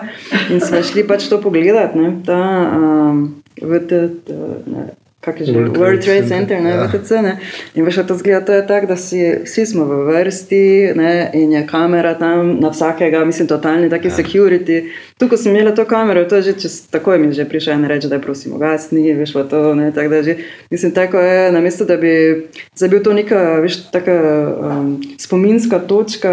in 0.53 0.61
smo 0.61 0.83
šli 0.85 1.07
pač 1.09 1.31
to 1.33 1.41
pogledat, 1.41 1.97
ne, 1.97 2.13
ta, 2.29 2.39
um, 2.77 3.27
v 3.57 3.81
te, 3.89 4.05
te, 4.29 4.37
ne, 4.69 4.87
kak 5.27 5.41
je 5.41 5.47
že, 5.49 5.53
World 5.59 5.75
World, 5.75 6.05
Trade 6.05 6.29
Center, 6.31 6.61
ne, 6.63 6.71
Ja. 6.71 6.85
VTC, 6.87 7.11
ne, 7.25 7.33
in 7.75 7.83
veš, 7.83 7.97
to 8.07 8.15
zgleda, 8.15 8.45
to 8.47 8.53
je 8.55 8.63
tako, 8.69 8.87
da 8.87 8.97
si, 8.97 9.19
vsi 9.43 9.65
smo 9.67 9.83
v 9.89 9.97
vrsti, 10.07 10.93
ne, 10.95 11.31
in 11.35 11.51
je 11.57 11.65
kamera 11.67 12.13
tam 12.15 12.61
na 12.63 12.71
vsakega, 12.71 13.25
mislim, 13.27 13.49
totalni 13.51 13.91
taki 13.91 14.09
Ja. 14.09 14.15
security. 14.15 14.85
Tu, 15.19 15.29
ko 15.29 15.37
sem 15.37 15.51
imela 15.57 15.73
to 15.75 15.83
kamero, 15.89 16.23
to 16.29 16.37
je 16.39 16.43
že 16.43 16.53
čez, 16.63 16.87
takoj 16.93 17.19
mi 17.19 17.33
je 17.33 17.43
že 17.43 17.49
prišel 17.49 17.75
en 17.75 17.89
reč, 17.91 18.05
da 18.07 18.21
je 18.21 18.23
prosim 18.23 18.53
ugasni, 18.55 19.03
veš, 19.19 19.33
pa 19.33 19.43
to, 19.51 19.75
ne, 19.75 19.91
tako 19.91 20.09
da 20.15 20.23
že, 20.23 20.37
mislim, 20.71 20.93
tako 20.95 21.19
je, 21.19 21.53
namesto 21.53 21.85
da 21.85 21.97
bi, 21.97 22.47
zdaj 22.77 22.89
bil 22.89 23.03
to 23.03 23.13
neka, 23.13 23.59
veš, 23.67 23.91
taka 23.91 24.15
um, 24.63 25.01
spominska 25.19 25.79
točka, 25.91 26.33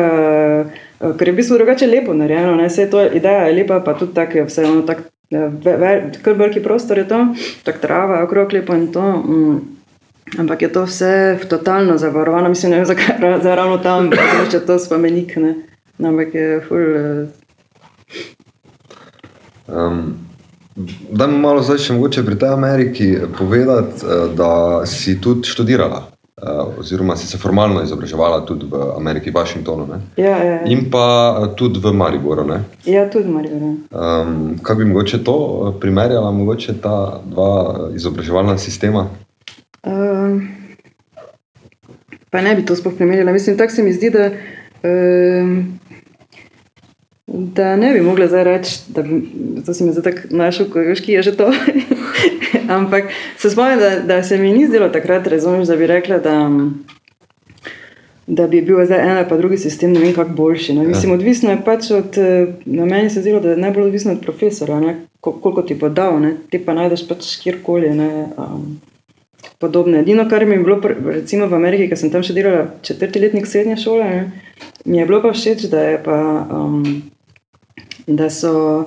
ker 1.17 1.27
je 1.27 1.33
v 1.33 1.35
bistvu 1.35 1.57
drugače 1.57 1.87
lepo 1.87 2.13
narejeno, 2.13 2.55
vse 2.63 2.89
to, 2.89 3.03
ideja 3.03 3.47
je 3.47 3.57
lepa, 3.59 3.79
pa 3.85 3.93
tudi 3.99 4.13
tako 4.13 4.37
je 4.37 4.45
vse 4.45 4.65
ono, 4.65 4.81
tak, 4.87 5.03
eh, 5.31 6.09
kar 6.23 6.33
veliki 6.39 6.63
prostor 6.63 6.97
je 6.97 7.07
to, 7.07 7.21
tako 7.63 7.79
trava 7.79 8.17
je 8.17 8.23
okrog 8.29 8.53
lepo 8.53 8.75
in 8.75 8.91
to. 8.91 9.05
Mm. 9.17 9.61
Ampak 10.39 10.61
je 10.61 10.71
to 10.73 10.85
vse 10.87 11.37
totalno 11.49 11.97
zavarovano, 11.97 12.49
mislim, 12.49 12.71
ne 12.71 12.77
vem, 12.77 12.85
zakaj 12.91 13.39
zdaj 13.41 13.55
ravno 13.55 13.77
tam, 13.77 14.09
če 14.51 14.57
je 14.57 14.65
to 14.65 14.79
spomenik, 14.79 15.35
ne. 15.35 15.55
Ampak 16.03 16.33
je 16.33 16.61
ful, 16.67 16.95
eh, 16.97 17.43
Um, 19.67 20.17
Dajmo 21.11 21.37
malo 21.37 21.61
zdaj 21.61 21.77
še 21.85 21.93
mogoče 21.93 22.23
pri 22.25 22.35
tej 22.41 22.49
Ameriki 22.49 23.07
povedati, 23.37 24.05
eh, 24.05 24.23
da 24.33 24.85
si 24.89 25.19
tudi 25.21 25.45
študirala, 25.47 25.99
eh, 26.07 26.12
oziroma 26.79 27.15
si 27.15 27.27
se 27.27 27.37
formalno 27.37 27.83
izobraževala 27.83 28.45
tudi 28.45 28.65
v 28.71 28.75
Ameriki, 28.97 29.29
v 29.29 29.33
Washingtonu 29.33 29.87
ne? 29.87 29.99
ja, 30.17 30.37
ja, 30.37 30.43
ja. 30.43 30.65
in 30.65 30.89
pa 30.91 31.37
eh, 31.41 31.55
tudi 31.55 31.79
v 31.79 31.93
Mariboru. 31.93 32.43
Ne? 32.47 32.63
ja, 32.85 33.09
tudi 33.09 33.29
Marijo. 33.29 33.55
Um, 33.55 34.59
kaj 34.63 34.75
bi 34.75 34.85
mogoče 34.85 35.23
to 35.23 35.37
eh, 35.37 35.79
primerjala, 35.79 36.31
mogoče 36.31 36.81
ta 36.81 37.21
dva 37.25 37.75
eh, 37.75 37.95
izobraževalna 37.95 38.57
sistema? 38.57 39.07
Uh, 39.83 40.41
pa 42.29 42.41
ne 42.41 42.55
bi 42.55 42.65
to 42.65 42.75
sploh 42.75 42.93
primerjala. 42.95 43.31
Mislim, 43.31 43.57
tako 43.57 43.73
se 43.73 43.83
mi 43.83 43.93
zdi, 43.93 44.09
da, 44.09 44.29
uh, 44.29 45.63
da 47.27 47.75
ne 47.75 47.93
bi 47.93 48.01
mogla 48.01 48.27
zdaj 48.27 48.43
reči, 48.43 48.79
da 48.87 49.01
bi, 49.01 49.21
to 49.65 49.73
si 49.73 49.83
mi 49.83 49.91
zdaj 49.91 50.03
tako 50.03 50.35
našel, 50.35 50.69
ko 50.69 50.79
veš, 50.79 51.01
ki 51.01 51.11
je 51.11 51.21
že 51.21 51.37
to. 51.37 51.51
Ampak 52.77 53.03
se 53.37 53.49
spomnim, 53.49 53.79
da, 53.79 53.99
da 53.99 54.23
se 54.23 54.37
mi 54.37 54.53
ni 54.53 54.67
zdelo 54.67 54.89
takrat, 54.89 55.27
razumeš, 55.27 55.67
da 55.67 55.75
bi 55.75 55.87
rekla, 55.87 56.17
da, 56.17 56.51
da 58.27 58.47
bi 58.47 58.61
bil 58.61 58.85
zdaj 58.85 58.99
en 58.99 59.17
ali 59.17 59.29
pa 59.29 59.37
drugi 59.37 59.57
sistem, 59.57 59.93
ne 59.93 59.99
vem, 59.99 60.13
kako 60.13 60.33
boljši. 60.33 60.73
Ne? 60.73 60.87
Mislim, 60.87 61.11
odvisno 61.11 61.51
je 61.51 61.63
pač 61.65 61.91
od, 61.91 62.17
na 62.65 62.85
meni 62.85 63.09
se 63.09 63.21
zdelo, 63.21 63.39
da 63.39 63.51
je 63.51 63.57
najbolj 63.57 63.83
odvisno 63.83 64.11
od 64.11 64.21
profesora, 64.21 64.79
ne? 64.79 64.95
Kol- 65.19 65.39
koliko 65.41 65.61
ti 65.61 65.75
bo 65.75 65.89
dal, 65.89 66.19
ne? 66.21 66.35
ti 66.49 66.59
pa 66.59 66.73
najdeš 66.73 67.07
pač 67.07 67.37
kjerkoli. 67.43 67.89
Ne? 67.95 68.27
Um, 68.37 68.79
podobne. 69.63 70.01
Edino, 70.03 70.27
kar 70.29 70.45
mi 70.45 70.57
je 70.57 70.63
bilo, 70.65 70.79
recimo 71.15 71.47
v 71.47 71.57
Ameriki, 71.59 71.87
ker 71.91 71.99
sem 71.99 72.11
tam 72.11 72.25
še 72.25 72.35
delala 72.35 72.67
četrti 72.83 73.21
letnik 73.23 73.47
srednje 73.47 73.79
šole, 73.85 74.03
ne, 74.03 74.67
mi 74.85 74.99
je 74.99 75.07
bilo 75.07 75.21
pa 75.23 75.31
všeč, 75.31 75.69
da 75.71 75.87
je 75.87 76.01
pa, 76.03 76.19
um, 76.51 76.83
da 78.07 78.29
so. 78.33 78.83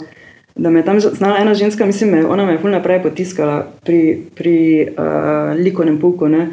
Da 0.57 0.71
me 0.73 0.81
je 0.81 0.87
tam 0.87 0.97
znala 1.05 1.43
ena 1.43 1.53
ženska, 1.53 1.85
mislim, 1.85 2.15
me, 2.15 2.21
ona 2.25 2.47
me 2.49 2.55
je 2.55 2.61
ful 2.63 2.73
naprej 2.73 3.03
potiskala 3.05 3.59
pri, 3.85 3.99
pri 4.39 4.55
uh, 4.89 5.51
likovnem 5.59 5.99
puku. 6.01 6.31
Ne, 6.33 6.47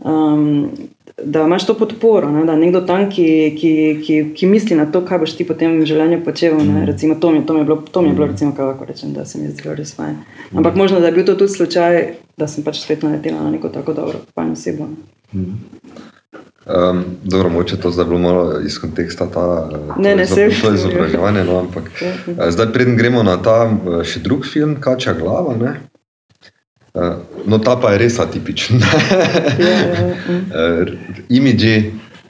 um, 0.00 0.70
da 1.18 1.42
imaš 1.42 1.66
to 1.66 1.74
podporo, 1.74 2.28
ne, 2.28 2.44
da 2.44 2.52
je 2.52 2.58
nekdo 2.60 2.80
tam, 2.82 3.08
ki, 3.08 3.24
ki, 3.56 3.70
ki, 4.00 4.34
ki 4.34 4.46
misli 4.46 4.76
na 4.76 4.86
to, 4.86 5.00
kaj 5.02 5.18
boš 5.18 5.32
ti 5.32 5.44
potem 5.44 5.80
v 5.80 5.84
življenju 5.84 6.20
počel. 6.22 6.54
Ne, 6.58 6.86
recimo, 6.86 7.14
to 7.16 7.30
mi, 7.30 7.38
je- 7.38 7.44
to 7.44 7.52
mi 7.52 7.60
je 7.60 7.64
bilo, 7.64 7.76
to 7.82 8.02
mi 8.02 8.08
je 8.08 8.14
bilo 8.14 8.26
recimo, 8.26 8.52
kaj 8.52 8.64
lahko 8.66 8.84
rečem, 8.84 9.12
da 9.12 9.24
se 9.24 9.38
mi 9.38 9.44
je 9.44 9.50
zdelo 9.52 9.74
res 9.74 9.94
fajn. 9.94 10.14
Ampak 10.54 10.76
možno, 10.76 11.00
da 11.00 11.06
je 11.06 11.12
bil 11.12 11.24
to 11.24 11.34
tudi 11.34 11.50
slučaj, 11.50 12.02
da 12.36 12.46
sem 12.46 12.62
pač 12.62 12.78
spet 12.78 13.02
naletela 13.02 13.40
na 13.40 13.50
neko 13.50 13.68
tako 13.70 13.92
dobro, 13.94 14.18
fajn 14.32 14.52
osebo. 14.52 14.86
ne. 15.32 15.44
Um, 16.68 17.04
dobro, 17.24 17.48
mogoče 17.48 17.76
to 17.76 17.90
zdaj 17.90 18.04
bilo 18.04 18.18
malo 18.20 18.60
iz 18.60 18.78
konteksta 18.78 19.26
ta, 19.26 19.44
eh, 19.72 19.92
Ne, 19.98 20.14
ne, 20.14 20.26
saj- 20.26 20.62
to 20.62 20.74
izobraževanje. 20.74 21.44
No, 21.44 21.58
ampak, 21.58 21.90
Ja, 21.98 22.12
eh, 22.38 22.50
zdaj, 22.50 22.66
preden 22.68 22.96
gremo 22.96 23.22
na 23.22 23.36
ta 23.38 23.64
eh, 23.64 24.04
še 24.04 24.20
drug 24.20 24.44
film, 24.44 24.76
Kača 24.76 25.12
glava. 25.14 25.56
Ne? 25.56 25.80
Eh, 26.98 27.16
No, 27.48 27.56
ta 27.58 27.76
pa 27.80 27.92
je 27.94 27.98
res 27.98 28.18
atipičen. 28.20 28.80
Ja, 29.58 29.68
ja, 29.88 30.14
mm. 30.28 30.40
uh, 30.52 31.22
Imidži, 31.32 31.76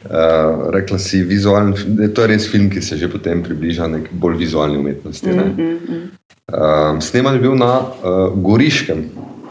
uh, 0.04 0.68
rekla 0.70 0.98
si, 0.98 1.22
vizualni, 1.26 1.74
f- 1.74 2.12
to 2.14 2.22
je 2.22 2.28
res 2.28 2.46
film, 2.46 2.68
ki 2.70 2.82
se 2.82 2.96
že 2.96 3.08
potem 3.10 3.42
približa 3.42 3.88
nek 3.90 4.12
bolj 4.12 4.36
vizualni 4.38 4.78
umetnosti. 4.78 5.26
Mm, 5.26 5.36
Ne? 5.36 5.44
mm, 5.56 5.78
mm. 5.88 6.04
Uh, 6.52 7.00
sneman 7.02 7.34
je 7.34 7.40
bil 7.40 7.56
na 7.58 7.72
uh, 7.80 8.30
Goriškem, 8.36 9.02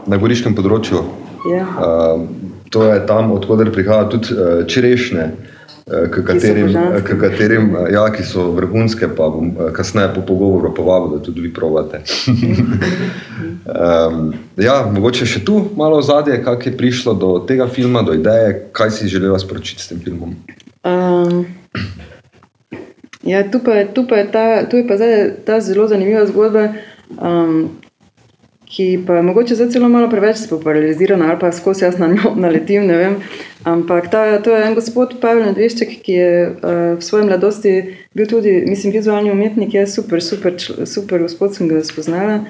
na 0.07 0.17
Goriškem 0.17 0.55
področju. 0.55 1.03
Ja. 1.51 1.65
Uh, 1.67 2.23
to 2.69 2.87
je 2.87 3.01
tam, 3.09 3.31
odkuder 3.35 3.73
prihaja 3.73 4.07
tudi 4.09 4.33
uh, 4.33 4.63
čerešnje, 4.69 5.25
uh, 5.33 5.56
k 5.87 6.23
katerim, 6.23 6.73
k 7.03 7.15
katerim 7.19 7.69
uh, 7.71 7.85
ja, 7.87 8.03
ki 8.11 8.23
so 8.23 8.49
vrhunske, 8.51 9.07
pa 9.07 9.29
bom 9.29 9.53
kasneje 9.73 10.09
po 10.15 10.21
pogovoru 10.21 10.73
povabil, 10.75 11.17
da 11.17 11.23
tudi 11.23 11.41
vi 11.41 11.53
provate. 11.53 12.01
um, 13.65 14.33
ja, 14.67 14.81
mogoče 14.91 15.25
še 15.25 15.45
tu 15.45 15.61
malo 15.75 16.01
zadje, 16.01 16.43
kako 16.43 16.69
je 16.69 16.77
prišlo 16.77 17.13
do 17.13 17.29
tega 17.47 17.67
filma, 17.67 18.01
do 18.01 18.13
ideje, 18.13 18.67
kaj 18.71 18.91
si 18.91 19.07
želela 19.07 19.39
sporočiti 19.39 19.81
s 19.81 19.87
tem 19.87 19.99
filmom. 19.99 20.35
Um, 20.83 21.45
ja, 23.23 23.43
tu 23.51 23.59
pa, 23.59 23.71
je- 23.73 23.87
tu 23.93 24.07
pa 24.07 24.15
je 24.17 24.31
ta, 24.31 24.45
tu 24.65 24.77
je 24.77 24.87
pa 24.87 24.95
zdaj 24.95 25.15
ta 25.45 25.61
zelo 25.61 25.87
zanimiva 25.87 26.25
zgodba, 26.25 26.67
um, 27.17 27.69
ki 28.69 29.03
pa 29.07 29.15
je 29.15 29.23
mogoče 29.23 29.55
zdaj 29.55 29.69
celo 29.69 29.89
malo 29.89 30.09
preveč 30.09 30.37
spopularizirana 30.37 31.29
ali 31.29 31.39
pa 31.39 31.51
skozi 31.51 31.85
jaz 31.85 31.99
na 31.99 32.07
njo 32.07 32.33
naletim, 32.43 32.87
ne 32.87 32.97
vem. 32.97 33.15
Ampak 33.63 34.11
ta, 34.11 34.41
to 34.41 34.55
je 34.55 34.65
en 34.67 34.75
gospod 34.75 35.15
Pavel 35.21 35.45
Nedvešček, 35.45 35.93
ki 36.03 36.13
je 36.13 36.31
uh, 36.47 36.97
v 36.97 37.03
svoji 37.03 37.27
mladosti 37.27 37.73
bil 38.15 38.27
tudi, 38.27 38.63
mislim, 38.67 38.93
vizualni 38.93 39.31
umetnik, 39.31 39.73
je 39.73 39.87
super, 39.87 40.23
super, 40.23 40.55
super 40.85 41.23
gospod, 41.23 41.55
sem 41.55 41.67
ga 41.67 41.83
spoznala. 41.83 42.41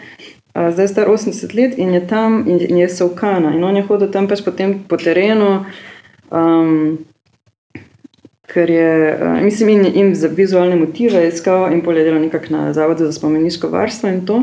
Uh, 0.54 0.70
zdaj 0.74 0.86
je 0.86 0.94
star 0.94 1.10
80 1.10 1.56
let 1.58 1.78
in 1.78 1.94
je 1.94 2.02
tam 2.08 2.44
in, 2.48 2.62
in 2.70 2.82
je 2.84 2.90
Saukana 2.90 3.54
in 3.54 3.64
on 3.64 3.78
je 3.78 3.86
hodil 3.86 4.12
tam 4.12 4.28
pač 4.28 4.42
potem 4.46 4.80
po 4.90 4.98
terenu. 4.98 5.66
Um, 6.32 6.98
ker 8.48 8.70
je, 8.70 8.94
uh, 9.14 9.38
mislim, 9.44 9.70
in, 9.70 9.86
in 9.86 10.16
za 10.16 10.30
vizualne 10.34 10.76
motive 10.76 11.28
iskal 11.28 11.70
in 11.74 11.82
pol 11.86 11.98
je 11.98 12.08
delal 12.08 12.22
nekako 12.26 12.54
na 12.56 12.74
Zavodu 12.74 13.06
za 13.06 13.14
spomeniško 13.14 13.70
varstvo 13.70 14.10
in 14.10 14.26
to. 14.26 14.42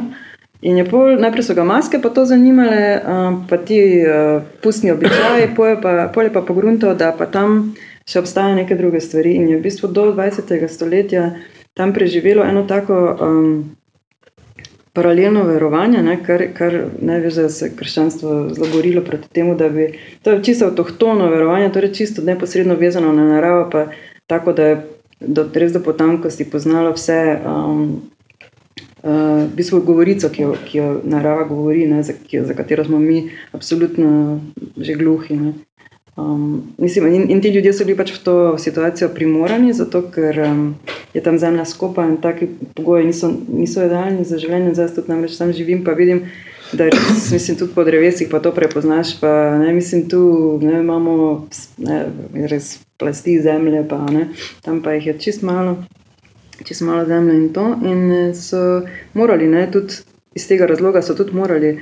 In 0.64 0.78
je 0.80 0.84
pol, 0.88 1.18
najprej 1.20 1.44
so 1.44 1.54
ga 1.56 1.64
maske 1.68 2.00
pa 2.00 2.08
to 2.08 2.24
zanimale, 2.24 3.00
pa 3.50 3.56
ti 3.60 3.78
pustni 4.64 4.94
običaji, 4.94 5.50
pol 5.56 5.74
je 5.74 5.80
pa, 5.82 5.92
pol 6.08 6.24
je 6.24 6.32
pa 6.32 6.40
pogruntal, 6.40 6.94
da 6.96 7.10
pa 7.12 7.28
tam 7.28 7.74
še 8.08 8.22
obstajajo 8.22 8.56
neke 8.56 8.78
druge 8.78 9.02
stvari. 9.04 9.34
In 9.36 9.50
je 9.52 9.58
v 9.58 9.64
bistvu 9.66 9.92
do 9.92 10.08
20. 10.16 10.54
stoletja 10.72 11.34
tam 11.76 11.92
preživelo 11.92 12.46
eno 12.48 12.62
tako 12.64 12.96
um, 13.12 13.76
paralelno 14.94 15.42
verovanje, 15.44 16.02
ne, 16.06 16.16
kar, 16.22 16.46
kar 16.54 16.76
ne 17.02 17.18
veš, 17.20 17.34
da 17.42 17.48
se 17.50 17.66
je 17.66 17.74
krščanstvo 17.76 18.34
zelo 18.54 18.68
borilo 18.72 19.02
proti 19.02 19.28
temu, 19.34 19.56
da 19.58 19.68
bi 19.68 19.88
to 20.22 20.30
je 20.30 20.42
čisto 20.46 20.70
avtohtono 20.70 21.28
verovanje, 21.32 21.72
torej 21.74 21.92
čisto 21.92 22.22
neposredno 22.22 22.78
vezano 22.78 23.12
na 23.12 23.26
naravo, 23.26 23.66
pa 23.72 23.86
tako, 24.30 24.52
da 24.52 24.68
je 24.70 24.80
do, 25.20 25.48
res 25.54 25.74
do 25.74 25.82
potankosti 25.82 26.46
poznalo 26.50 26.94
vse. 26.94 27.20
Um, 27.42 27.88
v 29.04 29.52
bistvu 29.56 29.82
govorico, 29.84 30.30
ki 30.32 30.42
jo, 30.42 30.54
ki 30.64 30.78
jo 30.78 30.88
narava 31.04 31.44
govori, 31.44 31.84
ne, 31.86 32.02
za, 32.02 32.14
ki 32.16 32.40
za 32.48 32.54
katero 32.56 32.84
smo 32.84 32.98
mi 32.98 33.28
absolutno 33.52 34.40
že 34.76 34.94
gluhi. 34.94 35.36
Ne. 35.36 35.52
Um, 36.16 36.62
mislim, 36.78 37.06
in, 37.14 37.30
in 37.30 37.40
ti 37.40 37.50
ljudje 37.50 37.72
so 37.72 37.84
bili 37.84 37.98
pač 37.98 38.14
v 38.14 38.22
to 38.24 38.36
situacijo 38.58 39.10
primorani, 39.12 39.72
zato 39.74 40.00
ker 40.14 40.38
um, 40.46 40.76
je 41.12 41.20
tam 41.22 41.38
zemlja 41.38 41.64
skopa 41.68 42.06
in 42.06 42.16
taki 42.22 42.48
pogoji 42.74 43.10
niso, 43.10 43.32
niso 43.48 43.84
idealni 43.84 44.24
za 44.24 44.38
življenje. 44.38 44.76
Zdaj 44.78 44.94
tudi 44.94 45.12
namreč 45.12 45.36
tam 45.36 45.52
živim, 45.52 45.82
pa 45.84 45.92
vidim, 45.98 46.22
da 46.72 46.86
res, 46.88 47.28
mislim, 47.34 47.58
tudi 47.60 47.74
po 47.74 47.84
drevesih 47.84 48.30
pa 48.30 48.40
to 48.40 48.54
prepoznaš. 48.56 49.18
Pa, 49.20 49.58
ne, 49.58 49.74
mislim, 49.74 50.06
tu 50.08 50.22
ne, 50.62 50.78
imamo 50.80 51.18
ne, 51.82 52.00
res 52.48 52.78
plasti 52.96 53.36
zemlje, 53.42 53.84
pa, 53.90 54.00
ne, 54.08 54.30
tam 54.64 54.80
pa 54.80 54.96
jih 54.96 55.12
je 55.12 55.18
čist 55.26 55.44
malo 55.44 55.82
čez 56.64 56.80
malo 56.80 57.04
zemlje 57.04 57.34
in 57.36 57.52
to. 57.52 57.76
In 57.84 58.12
eh, 58.12 58.34
so 58.34 58.82
morali, 59.14 59.46
ne, 59.46 59.70
tudi 59.70 59.94
iz 60.34 60.48
tega 60.48 60.66
razloga 60.66 61.02
so 61.02 61.14
tudi 61.14 61.32
morali 61.32 61.80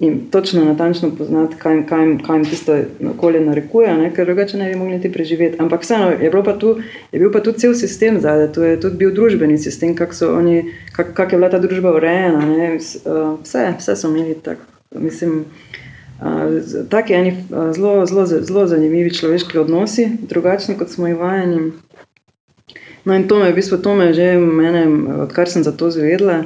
in 0.00 0.30
točno 0.30 0.64
natančno 0.64 1.10
poznati, 1.18 1.56
kaj, 1.58 1.74
jim- 1.74 1.86
kaj, 1.86 2.00
jim- 2.00 2.26
kaj 2.26 2.36
jim 2.36 2.44
tisto 2.44 2.76
okolje 3.10 3.40
narekuje, 3.40 3.94
ne, 3.94 4.14
ker 4.14 4.26
drugače 4.26 4.56
ne 4.56 4.70
bi 4.70 4.76
mogli 4.76 5.00
ti 5.00 5.12
preživeti. 5.12 5.56
Ampak 5.58 5.82
vseeno 5.82 6.10
je, 6.10 6.24
je 7.12 7.18
bil 7.20 7.32
pa 7.32 7.40
tu 7.40 7.52
cel 7.52 7.74
sistem 7.74 8.20
zadaj, 8.20 8.52
tu 8.52 8.62
je 8.62 8.80
tudi 8.80 8.96
bil 8.96 9.10
družbeni 9.10 9.58
sistem, 9.58 9.94
kako 9.96 10.40
kak, 10.92 11.12
kak 11.14 11.32
je 11.32 11.38
bila 11.38 11.50
ta 11.50 11.58
družba 11.58 11.92
urejena. 11.92 12.40
Ne, 12.46 12.78
vs- 12.78 12.96
eh, 13.06 13.36
vse, 13.42 13.74
vse 13.78 13.96
so 13.96 14.08
imeli 14.08 14.34
tako. 14.34 14.62
Mislim, 14.94 15.44
Uh, 16.20 16.60
Taki 16.88 17.12
eni 17.12 17.30
uh, 17.50 17.72
zelo, 17.74 18.06
zelo, 18.06 18.26
zelo 18.26 18.66
zanimivi 18.66 19.14
človeški 19.14 19.58
odnosi, 19.58 20.08
drugačni 20.22 20.76
kot 20.78 20.88
smo 20.90 21.06
jih 21.08 21.16
vajeni. 21.16 21.72
No, 23.04 23.14
in 23.14 23.28
to 23.28 23.38
me 23.38 23.46
je 23.48 23.52
v 23.52 23.56
bistvu 23.56 23.78
to 23.82 23.94
me 23.94 24.10
je 24.10 24.14
že 24.14 24.26
mene, 24.38 24.84
odkar 25.24 25.48
sem 25.48 25.64
za 25.64 25.72
to 25.72 25.90
zvedla. 25.90 26.44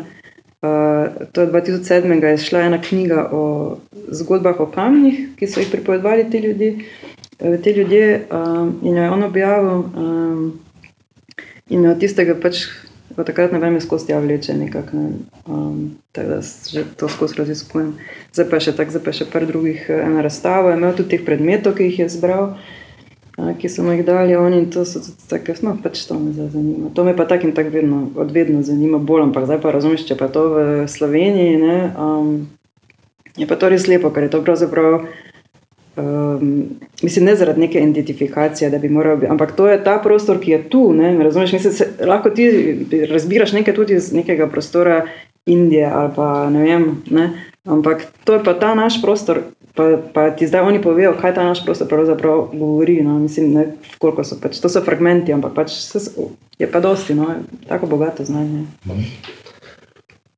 Uh, 0.64 1.28
to 1.32 1.40
je 1.40 1.46
2007. 1.52 2.25
je 2.25 2.38
šla 2.38 2.61
ena 2.61 2.80
knjiga 2.80 3.28
o 3.32 3.76
zgodbah 4.08 4.61
o 4.61 4.66
kamnih, 4.66 5.37
ki 5.37 5.46
so 5.46 5.61
jih 5.61 5.68
pripovedovali 5.68 6.30
ti 6.30 6.38
ljudje, 6.38 6.76
te 7.38 7.73
ljudje 7.73 8.26
uh, 8.30 8.73
in 8.82 8.96
jo 8.96 9.02
je 9.02 9.11
on 9.11 9.23
objavil. 9.23 9.84
Um, 9.96 10.61
in 11.68 11.87
od 11.87 12.00
tistega 12.00 12.34
pač 12.40 12.64
od 13.16 13.26
takrat 13.26 13.52
ne 13.52 13.58
vem, 13.58 13.76
skozi 13.80 14.06
tja 14.06 14.18
vleče 14.18 14.54
nekako. 14.54 14.96
Ne. 14.96 15.11
Um, 15.46 15.99
tako 16.12 16.28
da 16.28 16.40
že 16.70 16.84
to 16.96 17.08
skozi 17.08 17.34
raziskujem. 17.38 17.94
Zdaj 18.32 18.49
pa 18.50 18.61
še 18.61 18.73
tako, 18.73 18.90
zdaj 18.90 19.04
pa 19.04 19.12
še 19.12 19.26
par 19.30 19.46
drugih, 19.46 19.84
ena 19.90 20.25
razstava, 20.25 20.75
imel 20.75 20.96
tudi 20.96 21.14
teh 21.14 21.26
predmetov, 21.26 21.76
ki 21.78 21.90
jih 21.90 21.99
je 22.04 22.08
zbral 22.16 22.56
ki 23.35 23.69
so 23.69 23.83
mi 23.83 23.97
jih 23.97 24.05
dali 24.07 24.37
oni 24.37 24.59
in 24.59 24.71
to 24.71 24.85
so 24.85 25.00
tako, 25.29 25.53
no, 25.62 25.76
pač 25.83 26.05
to 26.07 26.19
me 26.19 26.33
zdaj 26.33 26.49
zanima. 26.55 26.91
To 26.95 27.05
me 27.05 27.17
pa 27.17 27.26
tako 27.26 27.49
in 27.49 27.55
tako 27.55 27.71
vedno, 27.71 28.09
odvedno 28.17 28.62
zanima 28.62 28.99
bolj, 28.99 29.23
ampak 29.23 29.49
zdaj 29.49 29.61
pa 29.61 29.75
razumiš, 29.75 30.07
če 30.07 30.17
pa 30.19 30.29
to 30.31 30.49
v 30.55 30.64
Sloveniji, 30.88 31.57
ne, 31.59 31.79
um, 31.99 32.47
je 33.37 33.47
pa 33.50 33.59
to 33.59 33.71
res 33.73 33.88
lepo, 33.91 34.12
ker 34.14 34.29
je 34.29 34.31
to 34.31 34.43
pravzaprav, 34.47 35.00
um, 35.99 36.53
mislim, 37.03 37.26
ne 37.26 37.35
zaradi 37.37 37.67
neke 37.67 37.83
identifikacije, 37.83 38.71
da 38.71 38.79
bi 38.79 38.88
moral 38.88 39.19
biti, 39.19 39.33
ampak 39.35 39.57
to 39.59 39.67
je 39.67 39.83
ta 39.85 39.99
prostor, 39.99 40.38
ki 40.38 40.55
je 40.55 40.61
tu, 40.71 40.85
ne, 40.95 41.17
razumiš, 41.19 41.57
mislim, 41.59 41.75
se, 41.75 41.91
lahko 42.07 42.31
ti 42.31 42.47
razbiraš 43.11 43.57
nekaj 43.59 43.75
tudi 43.75 43.99
iz 43.99 44.12
nekega 44.14 44.47
prostora 44.47 45.05
Indije 45.47 45.85
ali 45.85 46.12
pa 46.17 46.50
ne 46.50 46.62
vem, 46.62 46.85
ne, 47.11 47.26
ampak 47.69 48.07
to 48.25 48.38
je 48.38 48.45
pa 48.45 48.55
ta 48.57 48.75
naš 48.75 49.03
prostor, 49.03 49.43
Pa, 49.75 49.99
pa 50.14 50.31
ti 50.31 50.47
zdaj 50.47 50.61
oni 50.61 50.83
povejo, 50.83 51.16
kaj 51.21 51.35
ta 51.35 51.45
naš 51.45 51.64
prostor 51.64 51.88
pravzaprav 51.88 52.49
govori. 52.52 53.00
No? 53.02 53.19
Mislim, 53.19 53.52
ne, 53.52 53.66
koliko 53.99 54.25
so 54.25 54.38
pač, 54.40 54.61
to 54.62 54.69
so 54.71 54.83
fragmenti, 54.85 55.33
ampak 55.35 55.54
pač 55.54 55.75
je 56.59 56.69
pa 56.71 56.81
dosti, 56.81 57.14
no? 57.14 57.35
tako 57.69 57.87
bogato 57.90 58.25
znanje. 58.25 58.64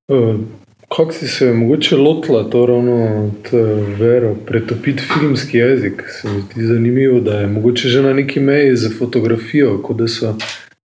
Uh, 0.09 0.41
kako 0.89 1.13
si 1.13 1.29
se 1.29 1.53
mogoče 1.53 1.97
lotila 1.97 2.51
to 2.51 2.67
ravno 2.67 3.27
od 3.27 3.51
vero, 3.99 4.35
pretopiti 4.47 5.03
filmski 5.03 5.59
jezik? 5.59 6.03
Se 6.09 6.29
mi 6.29 6.41
zdi 6.41 6.67
zanimivo, 6.67 7.21
da 7.21 7.41
je 7.41 7.47
mogoče 7.47 7.89
že 7.89 8.03
na 8.03 8.13
neki 8.13 8.41
meji 8.41 8.77
za 8.77 8.91
fotografijo, 8.99 9.83
kot 9.83 9.97
da 9.97 10.09
so 10.09 10.35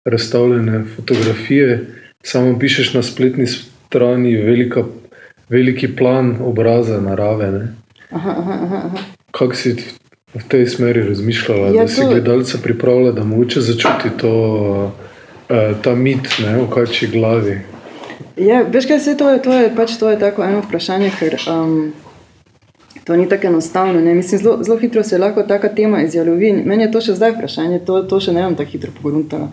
razstavljene 0.06 0.84
fotografije, 0.96 1.86
samo 2.24 2.60
pišeš 2.60 2.94
na 2.94 3.04
spletni 3.04 3.48
strani 3.48 4.36
velika, 4.36 4.84
veliki 5.50 5.96
plan 5.96 6.38
obraza 6.42 7.02
narave. 7.02 7.52
Ne? 7.52 7.68
Kako 9.32 9.56
si 9.56 9.76
v 10.34 10.44
tej 10.48 10.68
smeri 10.68 11.04
razmišljala, 11.08 11.68
ja, 11.68 11.82
da 11.82 11.88
si 11.88 12.02
to... 12.02 12.08
gledalca 12.10 12.58
pripravila, 12.64 13.12
da 13.12 13.24
moče 13.24 13.62
začuti 13.62 14.10
to, 14.18 14.34
uh, 15.50 15.82
ta 15.82 15.96
mit 15.96 16.28
ne, 16.44 16.58
v 16.62 16.70
kači 16.72 17.08
glavi? 17.08 17.60
Ja, 18.38 18.62
veš, 18.70 18.86
kaj 18.86 19.00
se 19.00 19.18
to 19.18 19.30
je? 19.30 19.42
To 19.42 19.54
je 19.54 19.72
pač 19.76 19.98
to 19.98 20.10
je 20.10 20.20
tako 20.20 20.44
eno 20.44 20.62
vprašanje, 20.66 21.12
ker 21.20 21.38
um, 21.50 21.94
to 23.04 23.16
ni 23.16 23.30
tako 23.30 23.48
enostavno. 23.48 24.02
Ne? 24.02 24.14
Mislim, 24.16 24.42
zelo, 24.42 24.58
zelo 24.64 24.78
hitro 24.78 25.04
se 25.04 25.18
lahko 25.18 25.44
taka 25.44 25.70
tema 25.70 26.02
izjalovi. 26.04 26.54
Meni 26.66 26.84
je 26.84 26.92
to 26.92 27.02
še 27.02 27.16
zdaj 27.18 27.38
vprašanje, 27.38 27.80
to, 27.86 28.02
to 28.04 28.20
še 28.20 28.34
ne 28.36 28.44
vem 28.46 28.56
tako 28.56 28.76
hitro 28.76 28.92
pogruntala. 29.02 29.50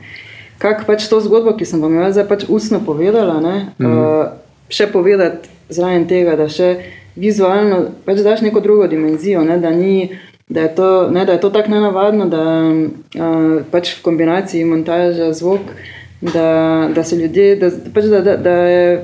Kak 0.59 0.85
pač 0.87 1.09
to 1.11 1.21
zgodbo, 1.21 1.57
ki 1.57 1.67
sem 1.67 1.81
vam 1.83 1.97
jo 1.97 2.11
zdaj 2.13 2.29
pač 2.29 2.45
ustno 2.49 2.81
povedala, 2.85 3.41
ne, 3.43 3.57
mm. 3.79 3.87
uh, 3.91 4.69
še 4.73 4.87
povedati 4.93 5.51
zraven 5.73 6.07
tega, 6.09 6.37
da 6.41 6.49
še 6.49 6.77
vizualno 7.17 7.85
pač 8.05 8.21
daš 8.21 8.41
neko 8.41 8.61
drugo 8.61 8.87
dimenzijo, 8.87 9.45
ne, 9.45 9.59
da, 9.59 9.71
ni, 9.71 10.19
da, 10.49 10.61
je 10.61 10.75
to, 10.75 10.91
ne, 11.11 11.25
da 11.25 11.33
je 11.33 11.41
to 11.41 11.51
tako 11.51 11.71
nenavadno, 11.71 12.29
da 12.29 12.43
uh, 12.73 13.63
pač 13.71 13.97
v 13.99 14.03
kombinaciji 14.03 14.65
montaža 14.65 15.33
zvok, 15.33 15.75
da, 16.21 16.91
da 16.95 17.05
se 17.05 17.17
ljudje, 17.17 17.57
da, 17.57 17.73
pač 17.95 18.05
da, 18.05 18.21
da, 18.21 18.37
da 18.37 18.51
je. 18.51 19.03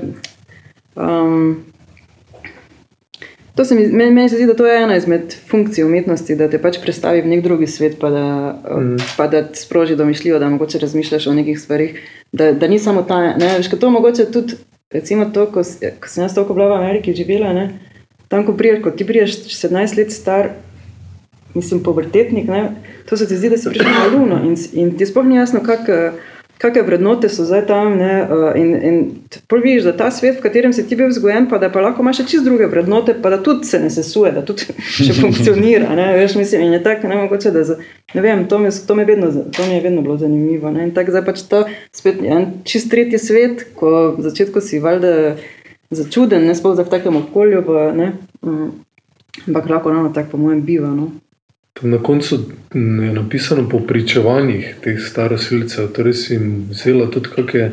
Um, 0.95 1.65
Se 3.61 3.75
mi, 3.75 3.83
meni, 3.87 4.11
meni 4.11 4.29
se 4.29 4.35
zdi, 4.35 4.45
da 4.49 4.55
to 4.57 4.65
je 4.65 4.77
ena 4.83 4.95
izmed 4.97 5.35
funkcij 5.49 5.83
umetnosti, 5.83 6.33
da 6.35 6.47
te 6.49 6.57
pač 6.57 6.79
predstavi 6.81 7.21
v 7.21 7.29
nek 7.29 7.43
drugi 7.45 7.67
svet, 7.69 7.99
pa 8.01 8.09
da, 8.09 8.23
mm. 8.57 9.03
pa 9.17 9.27
da 9.29 9.43
sproži 9.53 9.93
domišljivo, 9.95 10.39
da 10.39 10.49
mogoče 10.49 10.79
razmišljaš 10.81 11.27
o 11.27 11.33
nekih 11.37 11.59
stvarih. 11.61 11.99
Da, 12.31 12.51
da 12.57 12.67
ni 12.67 12.79
samo 12.79 13.03
ta. 13.05 13.19
Ne, 13.37 13.51
veš, 13.59 13.69
to 13.69 13.89
mogoče 13.93 14.25
tudi, 14.33 14.57
recimo, 14.89 15.27
to, 15.29 15.45
ko, 15.53 15.61
ko 16.01 16.09
sem 16.09 16.23
jaz 16.23 16.33
toliko 16.33 16.57
bila 16.57 16.71
v 16.71 16.79
Ameriki 16.79 17.13
živela. 17.13 17.53
Ne, 17.53 17.67
tam, 18.31 18.45
ko 18.47 18.55
priješ, 18.57 18.81
ko 18.83 18.91
ti 18.95 19.07
priješ 19.07 19.43
17 19.51 19.97
let 19.97 20.11
star, 20.11 20.49
mislim, 21.53 21.83
pubertetnik, 21.83 22.47
ne, 22.47 22.69
to 23.09 23.17
se 23.17 23.27
ti 23.27 23.37
zdi, 23.37 23.49
da 23.49 23.57
si 23.57 23.69
prišel 23.69 23.91
na 23.91 24.05
luno 24.17 24.43
in, 24.45 24.55
in 24.73 24.93
ti 24.97 25.05
sploh 25.05 25.25
ni 25.27 25.35
jasno, 25.35 25.59
kakšne 25.59 26.85
vrednote 26.87 27.29
so 27.29 27.43
zdaj 27.43 27.65
tam. 27.67 27.97
Ne, 27.99 28.13
in 28.55 28.71
in 28.87 28.95
vidiš, 29.51 29.83
da 29.83 29.95
ta 29.97 30.07
svet, 30.15 30.37
v 30.39 30.45
katerem 30.45 30.73
si 30.73 30.87
ti 30.87 30.95
bil 30.95 31.11
vzgojen, 31.11 31.49
pa 31.49 31.59
da 31.59 31.67
pa 31.73 31.83
lahko 31.83 32.05
imaš 32.05 32.21
še 32.21 32.27
čist 32.31 32.47
druge 32.47 32.71
vrednote, 32.71 33.17
pa 33.21 33.33
da 33.33 33.43
tudi 33.43 33.67
se 33.67 33.79
ne 33.83 33.91
sesuje, 33.91 34.31
da 34.31 34.45
tudi 34.47 34.71
še 35.09 35.13
funkcionira. 35.19 35.91
Ne, 35.99 36.07
veš, 36.15 36.39
mislim, 36.39 36.67
in 36.69 36.79
je 36.79 36.83
tako, 36.87 37.11
ne 37.11 37.19
mogoče, 37.25 37.51
da 37.51 37.67
za, 37.67 37.81
ne 38.15 38.23
vem, 38.23 38.47
to 38.47 38.63
mi, 38.63 38.71
to 38.87 38.95
mi, 38.95 39.07
vedno, 39.11 39.31
to 39.51 39.67
mi 39.67 39.75
je 39.75 39.85
vedno 39.89 40.05
bilo 40.07 40.15
zanimivo. 40.21 40.71
Ne, 40.71 40.87
in 40.87 40.95
tako 40.95 41.17
zdaj 41.17 41.25
pač 41.27 41.43
to 41.51 41.65
spet 41.91 42.23
je 42.23 42.31
en 42.31 42.47
čist 42.63 42.87
tretji 42.93 43.19
svet, 43.19 43.65
ko 43.75 44.13
v 44.15 44.29
začetku 44.29 44.63
si 44.63 44.79
valjda 44.79 45.35
začuden, 45.91 46.47
ne 46.47 46.55
sploh 46.55 46.79
v 46.79 46.89
takem 46.89 47.15
okolju, 47.15 47.63
pa, 47.65 47.91
ne, 47.91 48.13
mm, 48.45 48.71
ampak 49.47 49.69
lahko 49.69 49.91
ravno 49.91 50.09
tako, 50.09 50.31
po 50.31 50.37
mojem, 50.37 50.63
biva. 50.65 50.89
No. 50.89 51.11
Na 51.81 51.97
koncu 52.03 52.35
je 52.73 53.13
napisano 53.13 53.69
po 53.69 53.79
pričevanjih 53.79 54.75
teh 54.83 54.99
starosilcev, 54.99 55.87
torej 55.95 56.13
si 56.13 56.33
jim 56.33 56.67
vzela 56.69 57.07
tudi 57.11 57.29
kakšne 57.35 57.71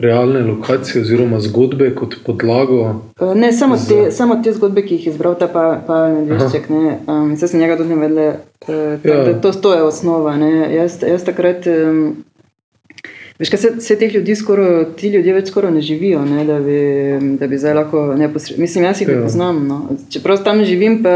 realne 0.00 0.40
lokacije 0.40 1.02
oziroma 1.02 1.40
zgodbe 1.40 1.90
kot 1.94 2.14
podlago. 2.26 3.02
E, 3.20 3.34
ne, 3.34 3.52
samo, 3.52 3.76
za... 3.76 3.88
te, 3.88 4.10
samo 4.10 4.40
te 4.44 4.52
zgodbe, 4.52 4.82
ki 4.86 4.94
jih 4.94 5.06
je 5.06 5.12
izbral 5.12 5.36
ta 5.38 5.48
pa, 5.48 5.82
pa 5.86 6.08
Medvešček. 6.08 6.70
Um, 6.70 7.34
Jaz 7.36 7.50
sem 7.50 7.60
njega 7.60 7.76
tudi 7.76 7.92
ne 7.92 8.00
vedela, 8.00 8.32
uh, 8.68 9.04
ja. 9.04 9.40
to, 9.40 9.52
to 9.52 9.74
je 9.74 9.82
osnova. 9.82 10.34
Jaz, 10.72 11.02
jaz 11.04 11.24
takrat. 11.24 11.68
Um, 11.68 12.24
Veš, 13.40 13.48
kaj 13.48 13.58
se, 13.58 13.68
se 13.80 13.96
teh 13.98 14.14
ljudi, 14.14 14.34
skoro, 14.36 14.84
ti 14.84 15.08
ljudje 15.08 15.32
več 15.32 15.46
skoraj 15.48 15.72
ne 15.72 15.80
živijo, 15.80 16.20
ne, 16.28 16.42
da, 16.44 16.58
bi, 16.60 16.80
da 17.40 17.46
bi 17.48 17.58
zdaj 17.58 17.74
lahko 17.78 18.02
neposredno. 18.20 18.60
Mislim, 18.60 18.84
jaz 18.84 19.00
jih 19.00 19.08
ne 19.08 19.14
ja. 19.14 19.22
poznam. 19.24 19.62
No. 19.68 19.78
Čeprav 20.12 20.42
tam 20.44 20.60
živim, 20.64 20.98
pa, 21.02 21.14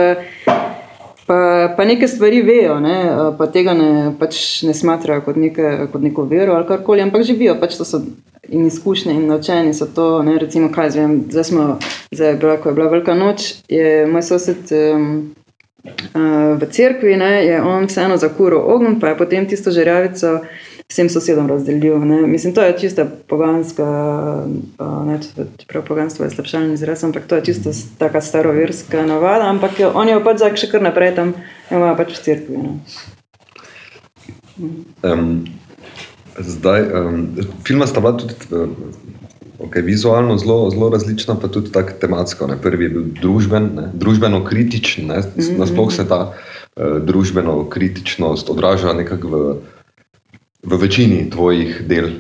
pa, 1.26 1.38
pa 1.76 1.84
neke 1.84 2.08
stvari 2.08 2.40
vejo, 2.42 2.78
ne, 2.80 2.96
pa 3.36 3.50
tega 3.52 3.76
ne, 3.76 3.90
pač 4.16 4.40
ne 4.64 4.72
smatrajo 4.72 5.26
kot, 5.26 5.36
neke, 5.36 5.74
kot 5.92 6.00
neko 6.00 6.24
vero 6.30 6.56
ali 6.56 6.68
karkoli, 6.70 7.04
ampak 7.04 7.28
živijo. 7.28 7.58
Pač 7.60 7.76
to 7.76 7.84
so 7.84 8.00
in 8.48 8.64
izkušnje 8.72 9.12
in 9.12 9.28
naučeni 9.28 9.76
so 9.76 9.84
to. 9.92 10.08
Ne, 10.24 10.38
recimo, 10.40 10.72
kaj 10.72 10.96
zvem, 10.96 11.22
zdaj 11.28 11.50
smo, 11.52 11.70
zdaj 12.08 12.32
je 12.32 12.40
bila, 12.40 12.56
ko 12.56 12.72
je 12.72 12.78
bila 12.80 12.88
velika 12.96 13.14
noč, 13.14 13.50
je 13.68 14.06
moj 14.08 14.24
sosed. 14.32 14.72
Um, 14.72 15.34
V 16.60 16.66
cerkvi 16.72 17.12
ne, 17.20 17.44
je 17.44 17.58
on 17.60 17.84
vseeno 17.84 18.16
zakuril 18.16 18.62
ogenj, 18.72 18.94
pa 19.02 19.10
je 19.10 19.16
potem 19.18 19.44
tisto 19.44 19.68
žerjavico 19.68 20.38
vsem 20.94 21.10
sosedom 21.10 21.48
razdelil. 21.50 21.98
Ne. 22.06 22.22
Mislim, 22.26 22.54
to 22.54 22.62
je 22.62 22.76
čista 22.78 23.06
poganska, 23.26 23.86
ne, 24.78 25.18
čeprav 25.58 25.82
poganstvo 25.84 26.24
je 26.24 26.30
slabšalni 26.30 26.78
izraz, 26.78 27.02
ampak 27.04 27.26
to 27.26 27.40
je 27.40 27.44
čisto 27.50 27.74
taka 27.98 28.20
staroverska 28.20 29.02
navada, 29.06 29.50
ampak 29.50 29.82
oni 29.94 30.14
jo 30.14 30.22
pač 30.22 30.38
zdaj 30.38 30.54
še 30.62 30.70
kar 30.70 30.86
naprej 30.86 31.16
tam 31.18 31.34
imajo 31.74 31.98
pač 31.98 32.14
v 32.14 32.22
cerkvi. 32.28 32.62
Um, 35.02 35.50
zdaj, 36.38 36.86
um, 36.94 37.20
filma 37.66 37.90
sta 37.90 37.98
bila 37.98 38.14
tudi 38.14 38.38
okay, 39.58 39.82
vizualno 39.82 40.38
zelo, 40.38 40.70
zelo 40.70 40.94
različna, 40.94 41.34
pa 41.42 41.50
tudi 41.50 41.74
tako 41.74 41.98
tematsko. 41.98 42.54
Ne. 42.54 42.62
Prvi 42.62 42.86
je 42.86 42.94
bil 42.94 43.10
družben, 43.18 43.70
ne, 43.74 43.90
družbeno 43.98 44.44
kritičen, 44.46 45.10
ne. 45.10 45.26
-hmm. 45.26 45.58
nasploh 45.58 45.90
se 45.90 46.06
ta 46.06 46.30
uh, 46.30 47.02
družbeno 47.02 47.64
kritičnost 47.66 48.50
odraža 48.50 48.94
nekako 48.94 49.28
v 49.28 49.56
v 50.64 50.78
večini 50.80 51.30
tvojih 51.30 51.82
del, 51.88 52.10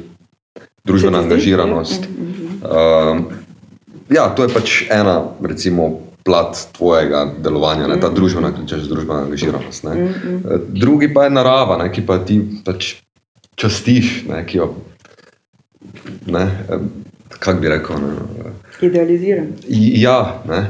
družbena 0.84 1.24
angažiranost. 1.24 2.08
Uh, 2.64 3.24
ja, 4.12 4.28
to 4.36 4.44
je 4.44 4.52
pač 4.52 4.74
ena, 4.92 5.22
recimo, 5.40 6.00
plat 6.24 6.56
tvojega 6.76 7.26
delovanja, 7.44 7.88
ne, 7.88 8.00
ta 8.00 8.08
mhm. 8.08 8.16
družbena, 8.16 8.52
češ, 8.68 8.88
družbena 8.88 9.24
angažiranost. 9.28 9.84
Ne. 9.84 9.94
Mhm. 9.94 10.38
Drugi 10.76 11.12
pa 11.14 11.28
je 11.28 11.36
narava, 11.36 11.78
ne, 11.82 11.90
ki 11.92 12.06
pa 12.06 12.20
ti 12.24 12.40
pač 12.64 12.96
častiš, 13.60 14.24
ne, 14.28 14.44
ki 14.46 14.60
jo. 14.62 14.74
Ne, 16.26 16.48
Kako 17.38 17.60
bi 17.60 17.68
rekel? 17.68 17.96
Ne, 18.00 18.52
Idealiziram. 18.80 19.46
Ja, 19.68 20.42
ne. 20.48 20.60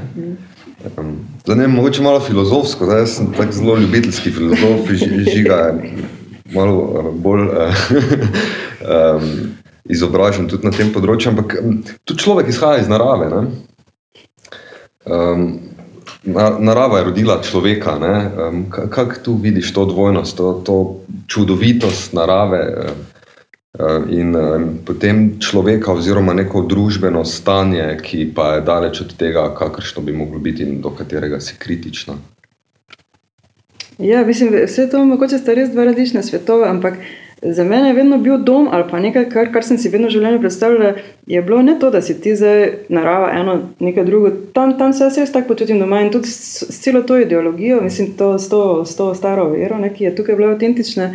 Zdaj, 1.45 1.57
ne, 1.57 1.69
mogoče 1.69 2.03
malo 2.03 2.21
filozofsko, 2.21 2.85
zdaj 2.85 3.07
sem 3.07 3.33
tako 3.33 3.53
zelo 3.53 3.77
ljubiteljski 3.79 4.31
filozof, 4.31 4.91
žiga 5.35 5.75
malo 6.53 6.75
uh, 6.81 7.13
bolj 7.15 7.49
um, 7.51 9.29
izobražen 9.85 10.49
tudi 10.49 10.67
na 10.67 10.73
tem 10.73 10.93
področju, 10.93 11.33
ampak 11.33 11.57
tudi 12.05 12.21
človek 12.21 12.49
izhaja 12.53 12.85
iz 12.85 12.91
narave. 12.91 13.31
Um, 15.05 15.47
na, 16.25 16.47
narava 16.59 16.99
je 16.99 17.09
rodila 17.11 17.41
človeka. 17.45 17.97
Um, 18.01 18.65
Kako 18.71 19.21
tu 19.25 19.35
vidiš 19.37 19.73
to 19.73 19.85
dvojnost, 19.85 20.37
to, 20.37 20.53
to 20.65 20.77
čudovitost 21.29 22.13
narave 22.17 22.63
um, 23.79 24.09
in 24.09 24.37
um, 24.37 24.69
potem 24.87 25.37
človeka, 25.41 25.93
oziroma 25.93 26.33
neko 26.33 26.65
družbeno 26.69 27.25
stanje, 27.25 27.99
ki 28.03 28.31
pa 28.35 28.55
je 28.57 28.65
daleč 28.65 29.01
od 29.05 29.17
tega, 29.21 29.51
kakršno 29.59 30.03
bi 30.03 30.17
moglo 30.17 30.39
biti 30.39 30.65
in 30.65 30.81
do 30.81 30.95
katerega 30.97 31.41
si 31.41 31.59
kritična. 31.59 32.17
Ja, 33.99 34.25
mislim, 34.27 34.55
vse 34.67 34.89
to 34.91 35.05
mogoče 35.05 35.39
sta 35.39 35.55
res 35.55 35.71
dva 35.71 35.85
različna 35.85 36.23
svetova, 36.23 36.71
ampak 36.71 36.95
za 37.43 37.65
mene 37.65 37.89
je 37.89 37.95
vedno 37.95 38.19
bil 38.19 38.39
dom 38.39 38.69
ali 38.73 38.85
pa 38.91 39.01
nekaj, 39.01 39.29
kar, 39.31 39.53
kar 39.53 39.65
sem 39.65 39.79
si 39.79 39.89
vedno 39.89 40.09
v 40.09 40.15
življenju 40.17 40.41
predstavljala, 40.41 40.95
je 41.27 41.43
bilo 41.43 41.63
ne 41.63 41.77
to, 41.81 41.91
da 41.91 42.01
si 42.03 42.17
ti 42.21 42.35
zdaj 42.37 42.65
narava 42.89 43.31
eno, 43.37 43.59
nekaj 43.81 44.05
drugo. 44.05 44.31
Tam, 44.57 44.79
tam 44.79 44.93
se 44.93 45.05
jaz 45.05 45.33
tako 45.33 45.53
počutim 45.53 45.79
doma 45.79 46.01
in 46.01 46.11
tudi 46.11 46.29
s, 46.29 46.65
s 46.71 46.81
celo 46.81 47.03
to 47.03 47.19
ideologijo, 47.21 47.83
mislim, 47.85 48.15
to, 48.19 48.39
s, 48.39 48.49
to, 48.49 48.85
s 48.85 48.97
to 48.97 49.13
staro 49.15 49.51
vero, 49.53 49.79
ne, 49.79 49.93
ki 49.95 50.09
je 50.09 50.15
tukaj 50.17 50.37
bila 50.41 50.55
avtentična. 50.55 51.11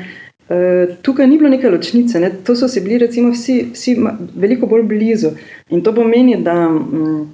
Uh, 0.49 0.95
tukaj 1.05 1.27
ni 1.27 1.37
bilo 1.37 1.49
neke 1.49 1.69
ločnice, 1.69 2.19
ne? 2.19 2.31
to 2.45 2.55
so 2.55 2.67
si 2.67 2.81
bili 2.81 2.97
recimo 2.97 3.29
vsi, 3.33 3.57
vsi 3.73 3.97
veliko 4.35 4.65
bolj 4.69 4.87
blizu. 4.89 5.35
In 5.69 5.83
to 5.85 5.93
pomeni, 5.93 6.39
da 6.41 6.55
um, 6.67 7.27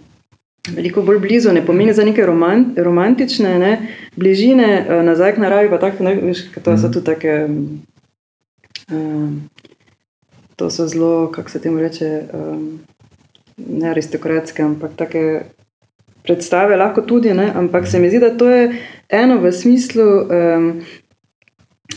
veliko 0.73 1.01
bolj 1.01 1.19
blizu 1.19 1.54
ne 1.54 1.65
pomeni 1.65 1.93
za 1.93 2.06
neke 2.06 2.25
roman, 2.25 2.73
romantične 2.78 3.60
ne? 3.60 3.73
bližine 4.15 4.86
uh, 4.88 5.04
nazaj 5.06 5.36
k 5.36 5.43
naravi, 5.43 5.69
pa 5.69 5.78
tako, 5.80 6.04
ne, 6.04 6.15
veš, 6.15 6.47
to 6.63 6.78
so 6.78 6.89
tudi 6.89 7.06
take. 7.06 7.47
Um, 8.91 9.49
to 10.56 10.69
so 10.69 10.88
zelo, 10.88 11.32
kako 11.32 11.49
se 11.49 11.62
temu 11.62 11.80
reče, 11.80 12.21
um, 12.34 12.80
ne 13.58 13.89
aristokratske, 13.89 14.63
ampak 14.63 14.95
take 14.95 15.41
predstave, 16.23 16.75
lahko 16.75 17.01
tudi, 17.01 17.34
ne? 17.34 17.51
ampak 17.56 17.88
se 17.88 17.99
mi 17.99 18.10
zdi, 18.10 18.19
da 18.19 18.38
to 18.38 18.49
je 18.49 18.82
eno 19.10 19.38
v 19.41 19.51
smislu, 19.51 20.04
um, 20.04 20.69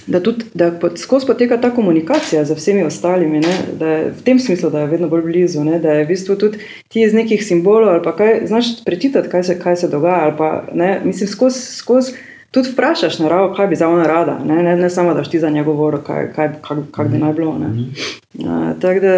da, 0.07 0.21
tudi, 0.21 0.45
da 0.55 0.71
pot, 0.71 0.99
skozi 0.99 1.27
poteka 1.27 1.57
ta 1.61 1.71
komunikacija 1.75 2.45
z 2.45 2.55
vsemi 2.55 2.83
ostalimi, 2.85 3.41
ne? 3.41 3.57
da 3.79 3.89
je 3.89 4.11
v 4.11 4.23
tem 4.25 4.39
smislu, 4.39 4.71
da 4.71 4.81
je 4.81 4.93
vedno 4.95 5.09
bolj 5.09 5.23
blizu, 5.23 5.65
ne? 5.65 5.79
da 5.79 5.93
je 5.93 6.05
v 6.05 6.09
bistvu 6.09 6.37
tudi 6.37 6.59
ti 6.89 7.03
iz 7.03 7.15
nekih 7.15 7.45
simbolov 7.45 7.89
ali 7.89 8.03
pa 8.05 8.17
kaj, 8.17 8.41
znaš 8.47 8.85
prečitati, 8.85 9.29
kaj 9.29 9.45
se, 9.45 9.59
kaj 9.61 9.77
se 9.77 9.89
dogaja, 9.89 10.25
ali 10.25 10.35
pa 10.39 10.65
ne, 10.75 11.01
mislim, 11.05 11.29
skozi. 11.29 11.61
Skoz, 11.79 12.13
tudi 12.51 12.71
vprašaš 12.73 13.19
naravo, 13.19 13.53
kaj 13.55 13.67
bi 13.67 13.77
za 13.77 13.89
ona 13.89 14.07
rada, 14.07 14.39
ne, 14.45 14.63
ne, 14.63 14.77
ne 14.77 14.91
samo 14.91 15.15
da 15.15 15.23
ti 15.23 15.41
za 15.41 15.51
njo 15.51 15.65
govoriš, 15.65 16.01
kaj, 16.07 16.33
kaj, 16.33 16.49
kaj, 16.69 16.77
kaj 16.93 17.09
bi 17.09 17.19
naj 17.19 17.33
bilo. 17.33 17.51
Uh, 17.51 18.81
tako 18.81 19.01
da. 19.01 19.15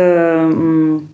Um, 0.50 1.08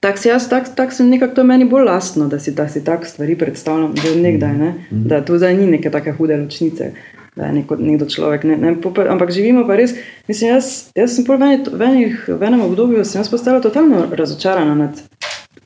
Tako 0.00 0.18
jaz, 0.28 0.48
tak, 0.50 0.66
tak 0.74 0.92
sem 0.92 1.06
nekako 1.10 1.34
to 1.34 1.42
meni 1.44 1.64
bolj 1.64 1.84
lastno, 1.84 2.26
da 2.28 2.38
si, 2.38 2.54
si 2.72 2.84
tako 2.84 3.04
stvari 3.06 3.36
predstavljam, 3.38 3.94
že 3.96 4.16
nekdaj, 4.20 4.54
ne? 4.58 4.72
da 4.90 5.24
tu 5.24 5.38
zdaj 5.38 5.54
ni 5.56 5.66
neke 5.66 5.90
take 5.90 6.12
hude 6.12 6.36
ločnice, 6.36 6.90
da 7.36 7.46
je 7.46 7.52
neko, 7.52 7.76
nekdo 7.76 8.08
človek. 8.08 8.44
Ne, 8.44 8.56
ne, 8.56 8.74
popa, 8.80 9.04
ampak 9.12 9.30
živimo 9.30 9.66
pa 9.68 9.76
res, 9.76 9.94
mislim, 10.28 10.56
jaz, 10.56 10.88
jaz 10.96 11.16
sem 11.16 11.26
v, 11.28 11.36
enih, 11.36 11.68
v, 11.72 11.82
enih, 11.90 12.24
v 12.28 12.48
enem 12.48 12.64
obdobju 12.64 13.04
postala 13.30 13.60
totalno 13.60 14.06
razočarana 14.10 14.74
nad 14.74 15.02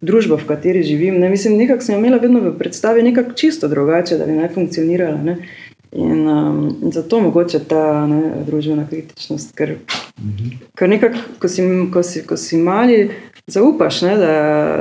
družbo, 0.01 0.37
v 0.41 0.49
kateri 0.49 0.83
živim. 0.83 1.21
Ne, 1.21 1.31
mislim, 1.31 1.59
nekako 1.61 1.87
sem 1.87 1.99
imela 1.99 2.19
vedno 2.19 2.41
v 2.41 2.57
predstavi 2.59 3.03
nekako 3.03 3.33
čisto 3.39 3.69
drugače, 3.69 4.19
da 4.19 4.27
bi 4.27 4.39
naj 4.39 4.55
funkcionirala. 4.55 5.23
Ne. 5.23 5.37
In 5.93 6.29
um, 6.29 6.91
zato 6.95 7.19
mogoče 7.21 7.65
ta 7.69 8.07
ne, 8.07 8.45
družbena 8.47 8.87
kritičnost, 8.91 9.57
ker, 9.59 9.75
-huh. 9.75 10.53
ker 10.79 10.89
nekako, 10.89 11.19
ko 11.39 11.49
si, 11.49 11.63
ko, 11.93 12.03
si, 12.03 12.23
ko 12.27 12.37
si 12.37 12.57
mali, 12.57 13.11
zaupaš, 13.47 14.03
ne, 14.03 14.17
da, 14.17 14.35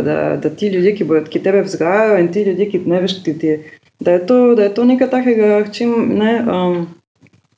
da, 0.05 0.15
da 0.43 0.49
ti 0.49 0.67
ljudje, 0.67 0.95
ki, 0.95 1.03
bojo, 1.03 1.23
ki 1.25 1.41
tebe 1.43 1.61
vzgajajo 1.65 2.19
in 2.19 2.31
ti 2.31 2.43
ljudje, 2.43 2.69
ki 2.69 2.81
ne 2.85 3.01
veš, 3.01 3.23
ti, 3.23 3.33
ti, 3.39 3.57
da, 3.99 4.11
je 4.11 4.25
to, 4.25 4.55
da 4.55 4.63
je 4.63 4.73
to 4.73 4.85
nekaj 4.85 5.09
takega, 5.09 5.63
čim, 5.71 5.93
ne, 6.19 6.33
um, 6.45 6.87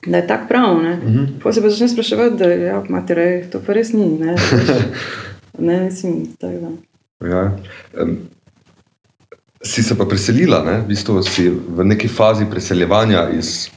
da 0.05 0.17
je 0.17 0.27
tako 0.27 0.47
prav. 0.47 0.75
Uh 0.75 0.83
-huh. 0.83 1.27
Pa 1.43 1.53
se 1.53 1.61
pa 1.61 1.69
začne 1.69 1.87
spraševati, 1.87 2.35
da 2.37 2.45
ja, 2.45 2.83
materej, 2.89 3.49
to 3.51 3.61
pa 3.65 3.73
res 3.73 3.93
ni. 3.93 4.09
Ne, 4.19 4.35
ne 5.67 5.83
mislim, 5.83 6.25
tako 6.39 6.53
da. 6.53 7.27
Ja. 7.27 7.57
Um. 8.01 8.17
Si 9.63 9.83
se 9.83 9.97
pa 9.97 10.05
preselila, 10.05 10.63
ne? 10.65 10.79
v 10.81 10.87
bistvu 10.87 11.23
si 11.23 11.49
v 11.49 11.83
neki 11.85 12.07
fazi 12.07 12.45
preseljevanja 12.49 13.29
iz 13.29 13.69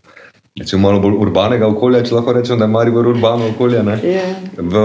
recimo, 0.59 0.83
malo 0.83 1.01
bolj 1.01 1.17
urbanega 1.19 1.67
okolja, 1.67 2.03
če 2.07 2.15
lahko 2.15 2.33
rečem, 2.33 2.59
da 2.59 2.65
je 2.65 2.73
malo 2.73 2.95
bolj 2.95 3.11
urbano 3.15 3.51
okolje, 3.51 3.83
yeah. 3.83 4.35
v, 4.57 4.85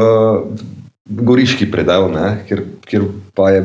v 1.05 1.25
goriški 1.29 1.69
predel, 1.71 2.09
kjer, 2.47 2.63
kjer 2.89 3.05
pa 3.37 3.51
je 3.53 3.61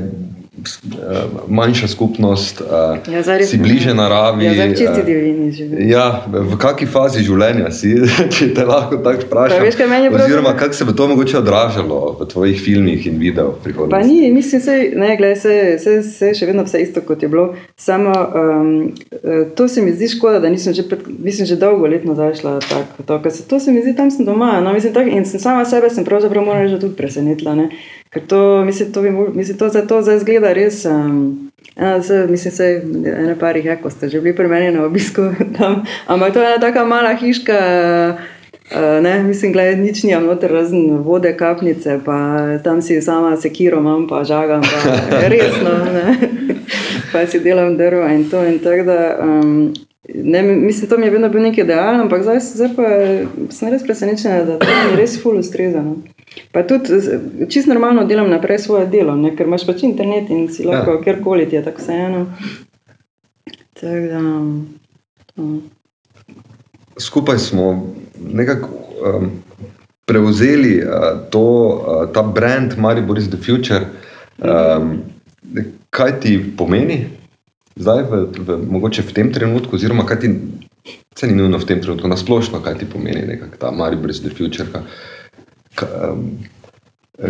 manjša 1.48 1.88
skupnost, 1.88 2.60
eh, 2.60 3.12
ja, 3.12 3.22
zares, 3.22 3.50
si 3.50 3.58
bliže 3.58 3.94
naravi. 3.94 4.44
Ja, 4.44 4.68
čisti 4.68 4.84
eh, 5.00 5.04
divjini 5.06 5.50
življenje. 5.52 5.88
Ja, 5.90 6.04
v 6.26 6.58
kakšni 6.60 6.86
fazi 6.86 7.24
življenja 7.26 7.70
si, 7.74 7.90
če 8.34 8.52
te 8.54 8.66
lahko 8.68 9.00
tako 9.02 9.26
vprašam? 9.26 9.58
Pa, 9.58 9.66
veš, 9.66 10.24
Oziroma, 10.24 10.54
kako 10.58 10.78
se 10.78 10.86
bo 10.86 10.94
to 10.96 11.08
mogoče 11.10 11.38
odražalo 11.40 12.00
v 12.20 12.28
tvojih 12.30 12.60
filmih 12.60 13.06
in 13.10 13.18
videih 13.18 13.50
v 13.50 13.64
prihodnosti? 13.64 13.96
Pa 13.96 14.02
ni, 14.06 14.30
mislim, 14.34 14.62
se, 14.62 14.76
ne, 14.94 15.16
gledaj, 15.18 15.36
se, 15.42 15.56
se, 15.82 15.96
se 16.06 16.30
še 16.38 16.48
vedno 16.50 16.66
vse 16.68 16.82
isto, 16.86 17.02
kot 17.02 17.22
je 17.22 17.32
bilo. 17.32 17.48
Samo 17.76 18.14
um, 18.14 18.70
to 19.58 19.68
se 19.68 19.82
mi 19.82 19.92
zdi 19.96 20.12
škoda, 20.14 20.38
da 20.44 20.52
nisem 20.54 20.76
že, 20.76 20.86
pred, 20.88 21.02
mislim, 21.08 21.50
že 21.50 21.58
dolgo 21.58 21.90
letno 21.90 22.14
zašla 22.14 22.60
tako. 22.68 23.08
To, 23.10 23.18
to 23.50 23.60
se 23.60 23.74
mi 23.74 23.82
zdi, 23.82 23.96
tam 23.98 24.14
sem 24.14 24.26
doma. 24.26 24.60
No, 24.62 24.72
mislim, 24.72 24.94
tak, 24.94 25.10
in 25.10 25.26
sem 25.26 25.42
sama 25.42 25.66
sebe 25.66 25.90
sem 25.90 26.06
pravzaprav 26.06 26.46
morala 26.46 26.70
že 26.70 26.80
tudi 26.80 26.94
presenetila. 26.96 27.58
Ker 28.14 28.22
to, 28.29 28.64
mislim, 28.64 28.92
to, 28.92 29.03
bi, 29.03 29.11
mislim, 29.11 29.59
to, 29.59 29.70
to 29.70 30.03
zdaj 30.03 30.22
zgleda 30.22 30.53
res. 30.55 30.85
Um, 30.85 31.50
Ja, 31.81 32.03
se, 32.03 32.27
mislim, 32.31 32.53
da 33.03 33.09
je 33.09 33.16
ena 33.18 33.35
par 33.40 33.57
jih, 33.57 33.66
ko 33.83 33.90
ste 33.90 34.09
že 34.09 34.20
bili 34.20 34.37
pri 34.37 34.48
meni 34.48 34.70
na 34.70 34.85
obisku 34.85 35.22
tam. 35.59 35.83
Ampak 36.07 36.33
to 36.33 36.42
je 36.42 36.46
ena 36.46 36.61
tako 36.61 36.87
mala 36.87 37.14
hiška, 37.14 37.59
uh, 38.70 39.03
ne, 39.03 39.22
mislim, 39.22 39.53
da 39.53 39.74
nič 39.74 40.03
ni 40.03 40.14
noter, 40.14 40.53
razen 40.53 41.03
vode, 41.03 41.37
kapnice, 41.37 41.98
pa 42.05 42.46
tam 42.64 42.83
si 42.83 43.00
sama 43.03 43.37
sekiro 43.37 43.79
imam, 43.79 44.07
pa 44.09 44.24
žagam, 44.24 44.62
pa 44.62 45.29
resno, 45.35 45.74
ne, 45.94 46.16
pa 47.12 47.27
si 47.27 47.40
delam 47.40 47.77
drvo 47.77 48.07
in 48.07 48.31
to. 48.31 48.44
In 48.44 48.59
tak, 48.59 48.87
da, 48.87 49.18
um, 49.22 49.74
ne, 50.14 50.42
mislim, 50.42 50.90
to 50.90 50.98
mi 50.98 51.07
je 51.07 51.11
vedno 51.11 51.29
bil 51.29 51.42
nekaj 51.42 51.64
idealno, 51.64 52.03
ampak 52.03 52.22
zdaj, 52.22 52.40
zdaj 52.40 52.70
pa 52.77 52.88
sem 53.50 53.72
res 53.72 53.83
presenečena, 53.83 54.44
da 54.44 54.59
to 54.59 54.66
mi 54.90 54.96
res 54.96 55.18
ful 55.22 55.42
ustrezano. 55.42 55.96
Pa 56.53 56.62
tudi 56.66 56.99
čisto 57.49 57.73
normalno 57.73 58.05
delam 58.05 58.31
naprej 58.31 58.59
svoje 58.59 58.87
delo, 58.87 59.16
ne? 59.16 59.35
ker 59.37 59.47
imaš 59.47 59.66
pač 59.66 59.83
internet 59.83 60.31
in 60.31 60.49
si 60.53 60.66
lahko 60.66 60.99
ja. 60.99 61.03
kjerkoli 61.03 61.49
ti 61.51 61.57
je 61.57 61.64
tako 61.64 61.83
vseeno. 61.83 62.27
Tak, 63.81 64.07
da, 64.11 64.20
um. 65.37 65.62
Skupaj 66.99 67.38
smo 67.38 67.94
nekako 68.18 68.68
um, 69.03 69.31
prevzeli 70.07 70.79
uh, 70.83 71.27
to, 71.31 71.42
uh, 71.42 72.12
ta 72.14 72.23
brand 72.23 72.79
Maribor 72.79 73.18
is 73.18 73.29
the 73.31 73.38
future. 73.38 73.87
Um, 74.38 75.03
kaj 75.90 76.20
ti 76.20 76.38
pomeni 76.59 77.07
zdaj, 77.77 78.03
v, 78.03 78.23
v, 78.38 78.59
mogoče 78.70 79.03
v 79.03 79.12
tem 79.14 79.33
trenutku, 79.35 79.77
oziroma 79.77 80.07
kaj 80.07 80.20
ti, 80.23 80.31
se 81.18 81.27
ni 81.27 81.35
nujno 81.35 81.59
v 81.59 81.66
tem 81.66 81.83
trenutku, 81.83 82.09
na 82.09 82.16
splošno, 82.16 82.62
kaj 82.62 82.79
ti 82.83 82.87
pomeni 82.90 83.27
nekako 83.27 83.59
ta 83.59 83.70
Maribor 83.75 84.11
is 84.11 84.23
the 84.23 84.31
future. 84.31 84.66
Kaj, 84.70 84.87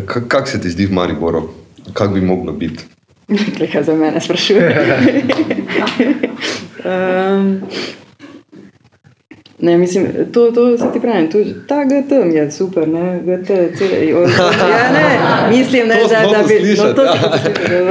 Kako 0.06 0.46
se 0.46 0.60
ti 0.60 0.70
zdi 0.70 0.86
v 0.86 0.92
Mariboru, 0.92 1.48
kako 1.92 2.14
bi 2.14 2.20
moglo 2.20 2.52
biti? 2.52 2.84
Kaj 3.72 3.82
za 3.82 3.94
mene 3.94 4.20
sprašuje? 4.20 4.76
um, 6.84 7.60
ne, 9.58 9.78
mislim, 9.78 10.06
to, 10.32 10.50
to 10.50 10.78
se 10.78 10.84
ti 10.92 11.00
pravi. 11.00 11.28
Ta 11.68 11.84
GT 11.84 12.34
je 12.34 12.50
super, 12.50 12.88
ne, 12.88 13.20
GT, 13.20 13.46
cele, 13.78 14.06
ja, 14.06 14.92
ne, 14.92 15.56
mislim, 15.56 15.88
ne, 15.88 16.00
zdaj, 16.06 16.22
da 16.22 16.42
bi 16.48 16.60
bilo 16.62 16.84
no, 16.84 16.92
to 16.92 17.04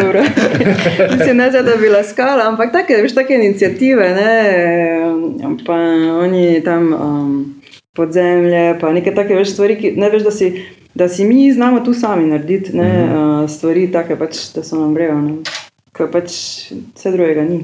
dobro. 0.02 0.24
mislim, 1.18 1.38
ne, 1.38 1.50
zdaj, 1.50 1.64
da 1.64 1.76
bi 1.82 1.90
laskala, 1.90 2.48
ampak 2.48 2.72
take, 2.72 2.94
veš, 2.94 3.16
take 3.16 3.36
inicijative, 3.36 4.10
ne, 4.10 4.54
pa 5.66 5.74
oni 6.24 6.62
tam. 6.64 6.94
Um, 6.94 7.53
podzemlje, 7.96 8.78
pa 8.82 8.94
neke 8.94 9.14
take 9.16 9.36
veš, 9.38 9.54
stvari, 9.54 9.78
ki 9.78 9.94
ne 10.02 10.10
veš, 10.10 10.24
da 10.26 10.32
si, 10.34 10.50
da 10.98 11.10
si 11.10 11.26
mi 11.26 11.46
znamo 11.54 11.84
tu 11.86 11.94
sami 11.94 12.30
narediti 12.30 12.76
ne, 12.78 12.90
mm 12.90 13.14
uh, 13.14 13.50
stvari, 13.50 13.90
take 13.92 14.16
pač, 14.16 14.40
da 14.56 14.64
so 14.64 14.80
nam 14.80 14.94
brejo, 14.96 15.18
ker 15.94 16.08
pač 16.12 16.36
vse 16.72 17.12
drugega 17.12 17.44
ni. 17.48 17.60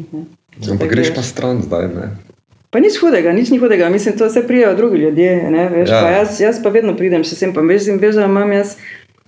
Ampak 0.60 0.92
greš 0.92 1.14
pa 1.16 1.24
stran 1.24 1.62
zdaj. 1.64 1.88
Ne? 1.94 2.10
Pa 2.70 2.82
nič 2.84 3.00
hudega, 3.02 3.32
nič 3.34 3.50
ni 3.50 3.58
hudega, 3.58 3.88
mislim, 3.90 4.18
to 4.20 4.28
vse 4.28 4.44
prijajo 4.48 4.76
drugi 4.78 5.00
ljudje. 5.02 5.32
Ne, 5.50 5.70
veš, 5.74 5.90
ja. 5.90 6.02
pa 6.04 6.12
jaz, 6.14 6.42
jaz 6.42 6.60
pa 6.64 6.70
vedno 6.70 6.94
pridem, 7.00 7.24
še 7.26 7.40
sem 7.40 7.56
pa 7.56 7.64
veš, 7.66 7.88
veš 7.98 8.20
da 8.20 8.28
imam 8.30 8.52
jaz, 8.54 8.76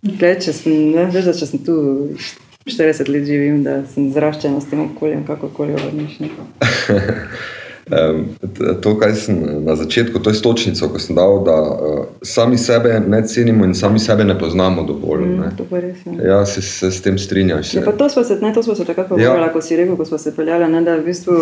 gledaj, 0.04 0.38
če 0.46 0.54
sem, 0.60 0.76
ne, 0.98 1.08
veš, 1.16 1.32
da 1.32 1.38
če 1.40 1.50
sem 1.54 1.64
tu 1.66 1.78
40 2.68 3.10
let 3.10 3.26
živim, 3.26 3.64
da 3.66 3.80
sem 3.96 4.12
zraščena 4.14 4.62
s 4.62 4.70
tem 4.70 4.84
okoljem, 4.84 5.26
kakorkoli 5.26 5.80
obrniš. 5.80 6.20
To, 8.82 8.94
kar 9.00 9.16
sem 9.16 9.66
na 9.66 9.76
začetku, 9.76 10.20
to 10.20 10.30
je 10.30 10.38
stočnica, 10.38 10.88
ko 10.88 11.00
sem 11.00 11.16
dal, 11.16 11.42
da 11.44 11.58
uh, 11.58 12.06
sami 12.22 12.58
sebe 12.58 13.00
ne 13.08 13.22
cenimo 13.28 13.66
in 13.66 13.74
sami 13.76 14.00
sebe 14.00 14.24
ne 14.24 14.38
poznamo 14.40 14.84
dovolj. 14.84 15.26
Mm, 15.26 15.40
ne. 15.42 15.82
Res, 15.82 16.06
ja, 16.26 16.46
se, 16.46 16.62
se 16.62 16.92
s 16.92 17.02
tem 17.02 17.18
strinjaš. 17.18 17.74
Ja, 17.74 17.92
to 17.92 18.10
smo 18.10 18.24
se, 18.24 18.38
se 18.38 18.86
takrat 18.86 19.10
pogovarjali, 19.10 19.48
ja. 19.48 19.54
ko 19.54 19.62
si 19.62 19.76
rekel, 19.76 19.98
ko 19.98 20.06
smo 20.06 20.18
se 20.18 20.36
peljali, 20.36 20.70
ne, 20.72 20.82
da 20.86 20.96
v 20.96 21.06
bistvu 21.06 21.38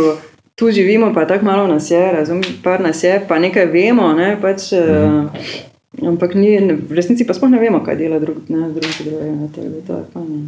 tu 0.55 0.71
živimo, 0.71 1.13
pa 1.13 1.27
tako 1.27 1.45
malo 1.45 1.67
nas 1.67 1.91
je, 1.91 2.11
razumem, 2.11 2.43
par 2.63 2.81
nas 2.81 3.03
je, 3.03 3.19
pa 3.27 3.39
nekaj 3.39 3.65
vemo, 3.65 4.13
ne, 4.13 4.37
pač, 4.41 4.71
mm. 4.71 5.27
uh, 6.01 6.07
ampak 6.07 6.35
ni, 6.35 6.55
v 6.89 6.95
resnici 6.95 7.27
pa 7.27 7.35
sploh 7.35 7.51
ne 7.51 7.59
vemo, 7.59 7.83
kaj 7.85 7.99
dela 7.99 8.19
drug, 8.19 8.47
ne, 8.49 8.71
drugi 8.73 9.03
drugi 9.03 9.35
na 9.35 9.51
tebi, 9.55 9.83
to 9.87 10.01
je 10.01 10.07
pa 10.13 10.23
ne, 10.23 10.47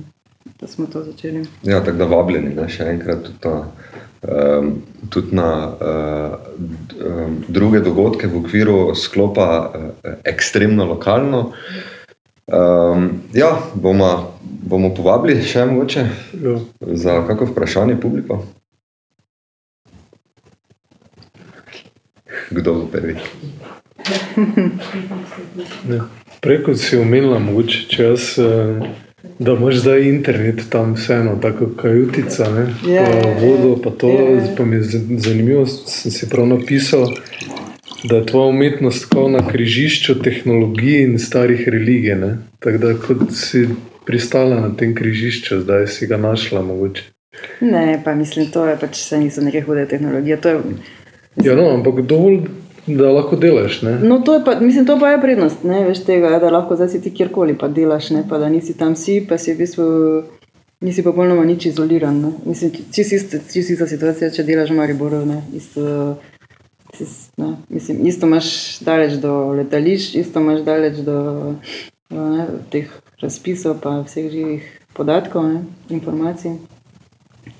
da 0.61 0.67
smo 0.67 0.87
to 0.91 1.03
začeli. 1.03 1.45
Ja, 1.63 1.83
tako 1.83 1.97
da 1.97 2.09
vabljeni, 2.11 2.55
ne, 2.55 2.67
še 2.69 2.89
enkrat 2.95 3.29
to 3.43 3.53
um, 3.59 4.10
tudi 5.09 5.35
na 5.35 5.67
uh, 5.67 6.33
druge 7.47 7.79
dogodke 7.79 8.27
v 8.27 8.37
okviru 8.37 8.95
sklopa 8.95 9.71
uh, 9.73 10.13
ekstremno 10.23 10.85
lokalno. 10.85 11.51
Um, 12.51 13.21
ja, 13.33 13.57
bomo, 13.73 14.37
bomo 14.41 14.93
povabili 14.93 15.41
še 15.43 15.65
mogoče 15.65 16.05
ja. 16.43 16.57
za 16.81 17.21
kakšno 17.27 17.47
vprašanje 17.53 17.95
publiko. 18.01 18.43
Kdo 22.51 22.73
bo 22.73 22.85
prvi? 22.91 23.15
Ja. 25.89 26.03
Preko 26.41 26.75
si 26.75 26.97
omenila, 26.97 27.39
mogoče, 27.39 27.85
če 27.89 28.03
jaz 28.03 28.33
uh, 28.41 28.83
Da 29.39 29.53
imaš 29.53 29.75
zdaj 29.75 30.01
internet 30.09 30.61
tam 30.69 30.93
vseeno, 30.93 31.35
tako 31.41 31.69
kajutica, 31.77 32.49
ne? 32.49 32.93
Ja, 32.93 33.05
pa 33.05 33.17
ja, 33.17 33.35
vodo, 33.41 33.81
pa 33.83 33.89
to, 33.89 34.09
ja. 34.09 34.55
pa 34.57 34.65
mi 34.65 34.75
je 34.75 34.83
zanimivo, 35.17 35.65
sem 35.65 36.11
si 36.11 36.29
prav 36.29 36.47
napisal, 36.47 37.13
da 38.03 38.15
je 38.15 38.25
tvoja 38.25 38.47
umetnost 38.47 39.09
tako 39.09 39.29
na 39.29 39.47
križišču 39.47 40.19
tehnologije 40.23 41.03
in 41.03 41.19
starih 41.19 41.67
religij, 41.67 42.15
ne? 42.15 42.37
Tako 42.59 42.77
da 42.77 42.93
kot 42.93 43.17
si 43.31 43.67
pristala 44.05 44.59
na 44.61 44.75
tem 44.77 44.95
križišču, 44.95 45.61
zdaj 45.61 45.87
si 45.87 46.07
ga 46.07 46.17
našla 46.17 46.61
mogoče. 46.61 47.03
Ne, 47.61 48.01
pa 48.05 48.15
mislim, 48.15 48.49
to 48.51 48.65
je 48.65 48.77
pač 48.79 48.97
vse 48.97 49.19
niso 49.19 49.41
neke 49.41 49.61
hude 49.61 49.85
tehnologije, 49.85 50.41
to 50.41 50.49
je... 50.49 50.59
Ja, 51.43 51.55
no, 51.55 51.69
ampak 51.69 52.01
dovolj 52.05 52.41
da 52.87 53.11
lahko 53.11 53.35
delaš. 53.35 53.81
Ne? 53.81 53.99
No, 54.03 54.19
to 54.19 54.33
je 54.33 54.43
pa, 54.45 54.59
mislim, 54.59 54.85
to 54.85 54.97
pa 54.99 55.09
je 55.09 55.21
prednost, 55.21 55.63
ne, 55.63 55.83
veš 55.87 56.03
tega, 56.05 56.39
da 56.39 56.49
lahko 56.49 56.75
zdaj 56.75 56.89
si 56.89 57.01
ti 57.01 57.13
kjerkoli 57.13 57.57
pa 57.57 57.67
delaš, 57.67 58.09
ne, 58.09 58.23
pa 58.29 58.37
da 58.37 58.49
nisi 58.49 58.77
tam 58.77 58.95
si, 58.95 59.21
pa 59.29 59.37
si 59.37 59.53
v 59.53 59.57
bistvu 59.57 59.85
nisi 60.81 61.03
popolnoma 61.03 61.45
nič 61.45 61.65
izoliran. 61.65 62.21
Ne. 62.21 62.31
Mislim, 62.45 62.71
čisto 62.93 63.15
ista 63.75 63.87
situacija, 63.87 64.31
če 64.33 64.47
delaš 64.47 64.73
v 64.73 64.79
Mariboru, 64.81 65.21
ne, 65.25 65.43
isto, 65.55 66.17
ne, 67.37 67.53
mislim, 67.69 68.05
isto 68.07 68.27
imaš 68.27 68.51
daleč 68.85 69.19
do 69.21 69.35
letališč, 69.61 70.15
isto 70.23 70.41
imaš 70.41 70.65
daleč 70.65 71.05
do 71.05 71.17
ne, 72.09 72.47
teh 72.73 72.89
razpisov 73.21 73.77
pa 73.83 74.01
vseh 74.01 74.31
živih 74.31 74.65
podatkov, 74.97 75.45
ne, 75.47 75.63
informacij. 75.89 76.57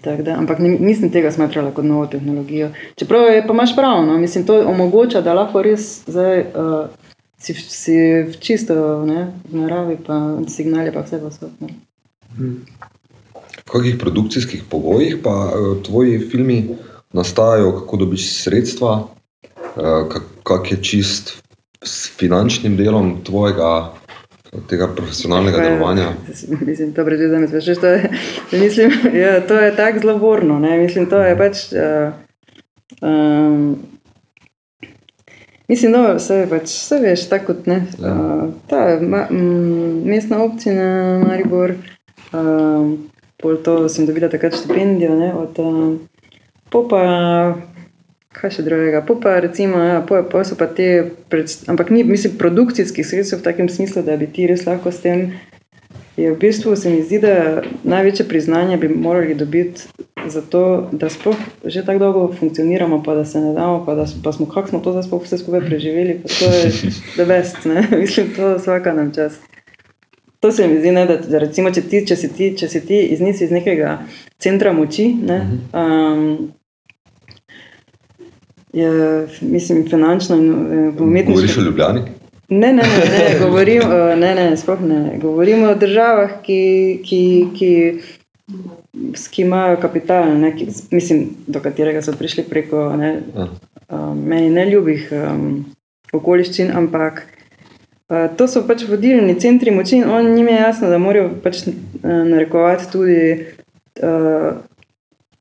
Da, 0.02 0.34
ampak 0.34 0.58
nisem 0.60 1.12
tega 1.14 1.30
smatrala 1.32 1.72
kot 1.78 1.86
novo 1.86 2.08
tehnologijo. 2.10 2.72
Čeprav 2.98 3.28
je 3.30 3.44
pa 3.48 3.54
imaš 3.54 3.76
prav, 3.76 4.02
no? 4.06 4.18
mislim, 4.18 4.46
to 4.46 4.58
omogoča, 4.66 5.22
da 5.22 5.36
lahko 5.38 5.62
res 5.62 6.02
zdaj, 6.10 6.42
uh, 6.58 7.12
si, 7.38 7.54
si 7.54 7.98
v 8.26 8.34
čisto 8.42 8.74
ne, 9.06 9.28
v 9.52 9.62
naravi, 9.62 10.00
pa 10.02 10.42
signali 10.50 10.94
pa 10.94 11.06
vse 11.06 11.22
posodne. 11.22 11.70
Hmm. 12.38 12.66
V 13.62 13.70
kakih 13.70 14.00
produkcijskih 14.02 14.66
pogojih 14.70 15.20
pa 15.24 15.36
uh, 15.54 15.78
tvoji 15.86 16.18
filmi 16.34 16.64
nastajajo, 17.14 17.72
kako 17.84 18.02
dobiš 18.06 18.32
sredstva, 18.42 18.98
uh, 19.06 20.10
kak, 20.10 20.26
kak 20.44 20.72
je 20.72 20.82
čist 20.82 21.38
s 21.82 22.10
finančnim 22.18 22.74
delom 22.78 23.20
tvojega 23.26 23.94
tega 24.68 24.88
profesionalnega 24.96 25.58
pa, 25.62 25.64
delovanja. 25.64 26.10
Mislim, 26.66 26.92
dobro, 26.94 27.18
že 27.18 27.28
zdaj 27.28 27.48
sprašuješ, 27.48 27.80
to 27.80 27.88
je, 27.88 28.10
mislim, 28.64 28.92
ja, 29.14 29.40
to 29.48 29.60
je 29.60 29.76
tako 29.76 30.00
zelo 30.00 30.18
borno. 30.20 30.60
Ne? 30.60 30.78
Mislim, 30.78 31.06
to 31.06 31.22
je 31.22 31.38
pač. 31.38 31.66
Uh, 31.72 32.14
um, 33.02 33.80
Mislim, 35.72 35.94
da 35.96 36.18
vse, 36.18 36.42
pač, 36.52 36.68
vse 36.68 36.98
veš, 37.00 37.22
tako 37.32 37.54
kot 37.54 37.68
ne. 37.72 37.78
Ja. 38.02 38.12
Uh, 38.12 38.50
ta 38.68 38.98
ma, 39.00 39.22
m, 39.32 40.02
mestna 40.04 40.42
občina 40.44 41.20
Maribor, 41.24 41.72
uh, 42.36 42.90
pol 43.40 43.56
to 43.64 43.76
sem 43.90 44.04
dobila 44.06 44.28
takrat 44.28 44.58
štipendijo 44.60 45.16
ne, 45.16 45.30
od 45.32 45.62
uh, 45.64 45.94
Popa, 46.72 47.00
kaj 48.42 48.58
še 48.58 48.66
drugega. 48.66 49.04
Po 49.06 49.20
pa 49.22 49.38
recimo, 49.44 49.78
ja, 49.78 50.02
po, 50.02 50.24
po 50.26 50.42
so 50.48 50.58
pa 50.58 50.68
te, 50.68 51.14
pred, 51.30 51.52
ampak 51.70 51.94
ni, 51.94 52.04
mislim, 52.08 52.40
produkcijskih 52.42 53.06
sredstev 53.06 53.42
v 53.42 53.48
takem 53.48 53.70
smislu, 53.70 54.02
da 54.06 54.18
bi 54.18 54.30
ti 54.30 54.50
res 54.50 54.66
lahko 54.66 54.94
s 54.94 55.04
tem. 55.06 55.30
Je 56.20 56.28
v 56.28 56.38
bistvu 56.38 56.76
se 56.76 56.90
mi 56.92 57.06
zdi, 57.06 57.22
da 57.24 57.62
največje 57.88 58.28
priznanje 58.28 58.78
bi 58.78 58.90
morali 58.90 59.38
dobiti 59.38 59.88
za 60.28 60.42
to, 60.42 60.90
da 60.92 61.10
sploh 61.10 61.38
že 61.66 61.86
tako 61.86 62.00
dolgo 62.00 62.26
funkcioniramo, 62.40 63.00
pa 63.04 63.16
da 63.16 63.26
se 63.26 63.40
ne 63.40 63.54
damo, 63.54 63.86
pa, 63.86 63.96
da, 63.96 64.06
pa 64.24 64.34
smo, 64.34 64.46
kako 64.46 64.68
smo 64.68 64.80
to 64.80 64.92
zdaj 64.92 65.08
sploh 65.08 65.24
vse 65.24 65.38
skupaj 65.38 65.64
preživeli, 65.66 66.20
pa 66.24 66.30
to 66.30 66.52
je 66.52 66.72
the 67.18 67.26
best, 67.26 67.66
ne? 67.66 67.88
mislim, 68.02 68.34
to 68.36 68.56
vsaka 68.58 68.94
nam 68.94 69.14
čas. 69.14 69.40
To 70.42 70.52
se 70.52 70.68
mi 70.68 70.80
zdi, 70.80 70.92
ne, 70.92 71.06
da, 71.06 71.18
da 71.18 71.40
recimo, 71.40 71.72
če, 71.72 71.82
ti, 71.82 72.06
če, 72.06 72.16
si 72.18 72.34
ti, 72.34 72.54
če 72.58 72.68
si 72.68 72.82
ti 72.86 73.02
iz, 73.14 73.22
iz 73.22 73.52
nekega 73.54 74.00
centra 74.42 74.74
moči, 74.74 75.06
ne, 75.14 75.38
um, 75.74 76.52
je, 78.74 79.28
mislim, 79.42 79.90
finančno 79.90 80.36
in 80.36 80.50
eh, 80.52 80.92
umetniško. 81.00 81.32
Govoriš 81.32 81.58
o 81.58 81.62
Ljubljani? 81.62 82.02
Ne, 82.50 82.74
ne, 82.74 82.84
ne, 82.84 82.84
ne, 82.84 83.40
govorim, 83.40 83.82
eh, 83.82 84.16
ne, 84.16 84.36
ne, 84.36 84.56
ne. 84.82 85.18
Govorimo 85.22 85.68
o 85.68 85.76
državah, 85.76 86.30
ki, 86.44 87.00
ki, 87.06 87.46
ki, 87.58 88.00
ki 89.32 89.42
imajo 89.42 89.78
kapital, 89.82 90.40
ne, 90.40 90.56
ki, 90.56 90.68
mislim, 90.92 91.30
do 91.48 91.60
katerega 91.60 92.02
so 92.02 92.16
prišli 92.18 92.44
preko 92.44 92.90
ne, 92.96 93.20
um, 93.90 94.20
meni 94.28 94.50
neljubih 94.50 95.08
um, 95.12 95.46
okoliščin, 96.14 96.72
ampak 96.76 97.24
uh, 97.24 98.28
to 98.38 98.48
so 98.48 98.66
pač 98.68 98.84
vodilni 98.90 99.38
centri 99.40 99.72
moči 99.72 100.02
in 100.02 100.10
on 100.10 100.34
njim 100.36 100.48
je 100.48 100.56
jasno, 100.56 100.90
da 100.92 101.00
morajo 101.00 101.30
pač 101.44 101.64
uh, 101.68 101.74
narekovati 102.04 102.92
tudi 102.92 103.22
uh, 104.04 104.60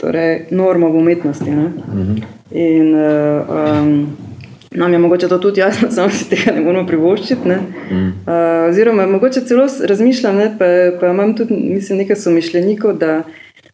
torej, 0.01 0.47
normo 0.51 0.89
v 0.89 0.97
umetnosti. 0.97 1.51
Uh 1.51 1.57
-huh. 1.57 2.23
In 2.51 2.95
um, 2.95 4.17
nam 4.71 4.93
je 4.93 4.99
mogoče 4.99 5.29
to 5.29 5.39
tudi 5.39 5.61
jasno, 5.61 5.91
samo 5.97 6.11
si 6.11 6.29
tega 6.31 6.55
ne 6.55 6.61
moremo 6.61 6.87
privoščiti. 6.87 7.49
Ne? 7.49 7.59
Mm. 7.91 8.07
Uh, 8.07 8.69
oziroma, 8.69 9.07
mogoče 9.07 9.41
celo 9.41 9.67
razmišljam, 9.89 10.37
ne, 10.37 10.51
pa, 10.59 10.65
pa 11.01 11.11
imam 11.11 11.37
tudi 11.37 11.55
mislim, 11.55 11.99
nekaj 11.99 12.17
somišljenikov, 12.17 12.97
da 12.99 13.23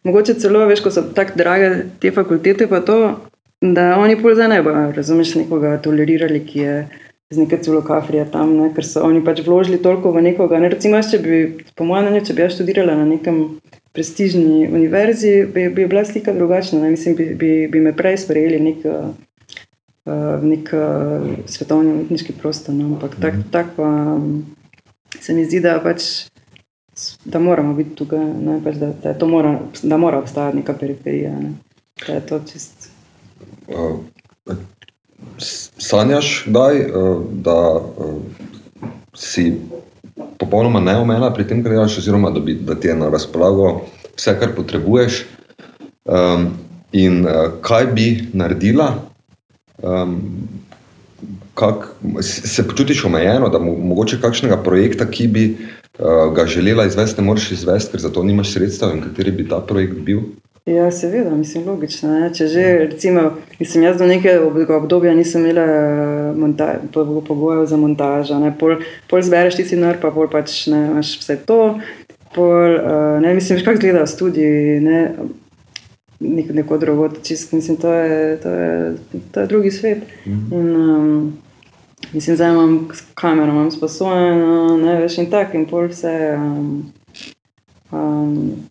mogoče 0.03 0.33
celo, 0.33 0.65
veš, 0.65 0.81
ko 0.81 0.91
so 0.91 1.01
tako 1.01 1.31
drage 1.35 1.75
te 1.99 2.11
fakultete, 2.11 2.67
pa 2.67 2.79
to, 2.79 3.19
da 3.61 3.95
oni 3.97 4.21
pol 4.21 4.35
za 4.35 4.47
ne 4.47 4.61
bo, 4.63 4.71
razumeš, 4.95 5.35
nekoga 5.35 5.77
tolerirali, 5.81 6.45
ki 6.45 6.59
je 6.59 6.87
z 7.29 7.37
neke 7.37 7.57
celo 7.57 7.81
kafrije 7.81 8.25
tam, 8.31 8.55
ne? 8.57 8.69
ker 8.75 8.85
so 8.85 9.03
oni 9.03 9.23
pač 9.23 9.41
vložili 9.45 9.81
toliko 9.83 10.13
v 10.15 10.21
nekoga. 10.29 10.61
Ne? 10.63 10.69
Recimo, 10.71 11.01
če 11.03 11.19
bi, 11.19 11.39
po 11.75 11.85
mojem 11.85 12.07
mnenju, 12.07 12.25
če 12.25 12.33
bi 12.33 12.45
jaz 12.45 12.55
študirala 12.55 12.95
na 12.95 13.05
nekem 13.05 13.59
prestižni 13.97 14.67
univerzi, 14.69 15.47
bi, 15.53 15.69
bi 15.69 15.87
bila 15.87 16.05
slika 16.05 16.33
drugačna. 16.33 16.79
Ne? 16.79 16.89
Mislim, 16.89 17.15
bi, 17.15 17.25
bi, 17.35 17.67
bi 17.71 17.79
me 17.81 17.95
prej 17.97 18.17
sprejeli 18.17 18.59
nek, 18.61 18.83
uh, 18.85 20.43
nek 20.43 20.69
uh, 20.73 21.25
svetovni 21.49 21.95
umetniški 21.95 22.35
prostor. 22.37 22.75
No? 22.75 22.85
Ampak 22.85 23.15
tako 23.21 23.37
mhm. 23.37 23.47
tak 23.51 23.71
pa 23.75 23.87
um, 23.89 24.45
se 25.19 25.33
mi 25.33 25.45
zdi, 25.45 25.63
da, 25.65 25.79
pač, 25.81 26.29
da 27.25 27.39
moramo 27.39 27.73
biti 27.73 27.95
tukaj, 27.97 28.21
ne? 28.21 28.59
pač, 28.63 28.77
da, 28.77 28.91
da, 29.13 29.25
mora, 29.25 29.55
da 29.81 29.97
mora 29.97 30.21
obstajati 30.21 30.61
neka 30.61 30.77
periferija. 30.77 31.33
Ne? 31.39 31.55
Da 32.05 32.19
je 32.19 32.25
to 32.29 32.39
čist. 32.51 32.91
Uh, 33.67 33.97
sanjaš, 35.81 36.43
daj, 36.53 36.83
da 37.41 37.57
si 39.17 39.55
popolnoma 40.37 40.79
neomejena 40.79 41.31
pri 41.33 41.47
tem, 41.47 41.63
kar 41.63 41.73
delaš, 41.75 41.99
oziroma 42.01 42.31
da, 42.31 42.39
bi, 42.43 42.55
da 42.55 42.75
ti 42.75 42.87
je 42.87 42.95
na 42.95 43.09
razpolago 43.13 43.81
vse, 44.15 44.37
kar 44.39 44.55
potrebuješ. 44.55 45.25
Um, 46.07 46.53
in 46.95 47.25
uh, 47.25 47.57
kaj 47.61 47.89
bi 47.97 48.07
naredila, 48.33 48.93
um, 49.83 50.15
kak, 51.57 51.89
se 52.21 52.63
počutiš 52.67 53.03
omejeno, 53.05 53.49
da 53.49 53.59
mo, 53.59 53.73
mogoče 53.91 54.21
kakšnega 54.21 54.61
projekta, 54.63 55.09
ki 55.11 55.27
bi 55.27 55.45
uh, 55.51 56.31
ga 56.35 56.45
želela 56.47 56.85
izvesti, 56.87 57.21
ne 57.21 57.27
moreš 57.27 57.51
izvesti, 57.57 57.91
ker 57.91 58.05
za 58.05 58.13
to 58.13 58.23
nimaš 58.23 58.53
sredstev 58.55 58.95
in 58.95 59.03
kateri 59.03 59.35
bi 59.35 59.49
ta 59.49 59.59
projekt 59.59 59.99
bil. 60.07 60.23
Ja, 60.67 60.91
seveda, 60.91 61.31
mislim, 61.31 61.63
logično. 61.67 62.09
Ne? 62.11 62.27
Če 62.35 62.47
že, 62.51 62.63
recimo, 62.89 63.21
mislim, 63.59 63.85
jaz 63.87 64.01
do 64.01 64.07
nekega 64.09 64.43
obdobja 64.75 65.13
nisem 65.15 65.45
imela 65.47 66.33
pogojev 67.27 67.63
za 67.71 67.79
montažo, 67.79 68.39
pol, 68.59 68.81
pol 69.07 69.23
zbereš 69.23 69.55
ti 69.61 69.65
si 69.69 69.79
nor, 69.79 69.95
pa 70.01 70.11
pol 70.11 70.27
pač 70.27 70.65
ne 70.67 70.81
imaš 70.89 71.13
vse 71.21 71.39
to. 71.47 71.79
Pol, 72.35 72.75
uh, 72.75 73.15
ne, 73.23 73.31
mislim, 73.39 73.63
kako 73.63 73.79
gleda 73.79 74.03
v 74.03 74.11
studiju, 74.11 74.81
ne, 74.83 75.01
nek, 76.19 76.51
neko 76.59 76.83
drugo, 76.83 77.09
čist, 77.23 77.55
mislim, 77.55 77.79
to 77.79 77.93
je, 77.93 78.37
to, 78.43 78.51
je, 78.51 79.19
to 79.31 79.39
je 79.39 79.47
drugi 79.47 79.71
svet. 79.71 80.03
Mhm. 80.27 80.45
In, 80.51 80.71
um, 80.75 81.33
mislim, 82.11 82.35
zdaj 82.35 82.51
imam 82.51 82.79
kamero, 83.15 83.55
imam 83.55 83.71
sposojeno, 83.71 84.77
ne 84.83 84.99
veš 84.99 85.21
in 85.23 85.31
tako, 85.31 85.61
in 85.63 85.69
pol 85.71 85.87
vse. 85.87 86.17
Um, 86.35 86.91
um, 87.91 88.67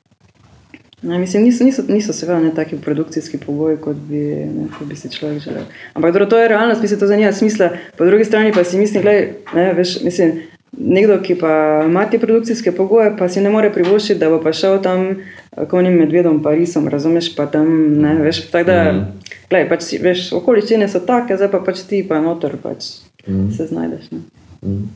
Ne, 1.02 1.18
mislim, 1.18 1.42
niso, 1.42 1.64
niso, 1.64 1.82
niso 1.88 2.12
seveda 2.12 2.40
ne 2.40 2.54
taki 2.54 2.76
produkcijski 2.76 3.38
pogoji, 3.38 3.76
kot 3.76 3.96
bi, 3.96 4.20
ne, 4.48 4.68
kot 4.78 4.88
bi 4.88 4.96
si 4.96 5.11
človek 5.12 5.42
želel. 5.44 5.64
Ampak 5.94 6.12
dobro, 6.12 6.26
to 6.26 6.38
je 6.38 6.48
realnost, 6.48 6.82
mislim, 6.82 7.00
to 7.00 7.06
zanima 7.06 7.32
smisla. 7.32 7.68
Po 7.98 8.04
drugi 8.04 8.24
strani 8.24 8.52
pa 8.52 8.64
si 8.64 8.78
mislim, 8.78 9.02
gledaj, 9.02 9.32
ne, 9.54 9.72
veš, 9.72 10.00
mislim, 10.02 10.40
nekdo, 10.78 11.20
ki 11.22 11.35
pa 11.38 11.82
ima 11.87 12.06
te 12.11 12.18
produkcijske 12.18 12.72
pogoje, 12.72 13.16
pa 13.18 13.28
si 13.28 13.40
ne 13.40 13.50
more 13.50 13.72
privoščiti, 13.72 14.18
da 14.20 14.30
bo 14.30 14.40
pa 14.42 14.52
šel 14.52 14.80
tam 14.82 15.06
eh, 15.11 15.66
konim 15.68 15.98
medvedom 16.00 16.42
Parisom, 16.42 16.88
razumeš, 16.88 17.35
pa 17.37 17.46
tam, 17.46 17.68
ne, 18.00 18.14
veš, 18.22 18.46
tako 18.50 18.70
da, 18.70 18.92
mm. 18.92 19.35
gledaj, 19.50 19.68
pač 19.68 19.82
si, 19.82 19.98
veš, 20.02 20.30
okoličine 20.32 20.88
so 20.88 21.00
take, 21.04 21.37
zdaj 21.37 21.50
pa 21.52 21.61
pač 21.61 21.85
ti 21.88 22.02
pa 22.09 22.20
noter 22.20 22.56
pač 22.62 22.88
mm. 23.26 23.50
se 23.56 23.66
znajdeš, 23.66 24.11
ne. 24.11 24.24
Mm. 24.62 24.88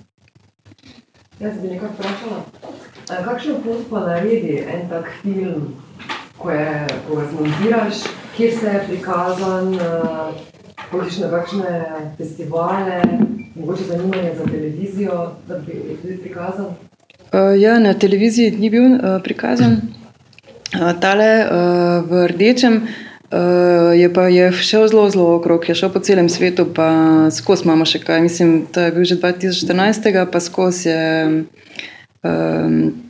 Jaz 1.41 1.61
bi 1.63 1.69
nekako 1.69 1.93
vprašala, 1.99 2.43
kakšno 3.25 3.61
pot 3.65 3.87
pa 3.91 4.01
naredi 4.09 4.59
en 4.61 4.89
tak 4.91 5.09
film, 5.23 5.71
ko, 6.41 6.51
je, 6.51 6.87
ko 7.09 7.17
ga 7.17 7.25
zmontiraš, 7.31 8.05
kjer 8.37 8.53
se 8.61 8.67
je 8.67 8.85
prikazan, 8.89 9.75
hodiš 10.91 11.19
na 11.19 11.31
kakšne 11.31 11.73
festivale, 12.19 13.03
mogoče 13.55 13.85
zanimanje 13.85 14.33
za 14.39 14.45
televizijo, 14.45 15.33
da 15.49 15.59
bi 15.59 15.99
bil 16.03 16.19
prikazan? 16.23 16.67
Uh, 16.67 17.61
ja, 17.61 17.79
na 17.79 17.95
televiziji 17.95 18.51
ni 18.51 18.71
bil 18.71 18.83
uh, 18.83 19.23
prikazan. 19.25 19.77
Uh, 20.75 21.01
tale 21.01 21.45
uh, 21.45 22.11
v 22.11 22.27
rdečem 22.27 22.81
uh, 22.83 23.99
je 24.01 24.13
pa 24.15 24.23
je 24.29 24.53
šel 24.53 24.89
zelo, 24.89 25.11
zelo 25.11 25.37
okrog, 25.37 25.69
je 25.69 25.75
šel 25.75 25.93
po 25.93 26.01
celem 26.01 26.29
svetu, 26.29 26.67
pa 26.75 26.91
skozi 27.31 27.65
imamo 27.65 27.87
še 27.87 28.03
kaj. 28.03 28.21
Mislim, 28.21 28.67
to 28.73 28.81
je 28.81 28.93
bil 28.93 29.05
že 29.05 29.21
2014, 29.21 30.27
pa 30.33 30.41
skozi 30.41 30.89
je. 30.89 31.45
Um, 32.23 33.10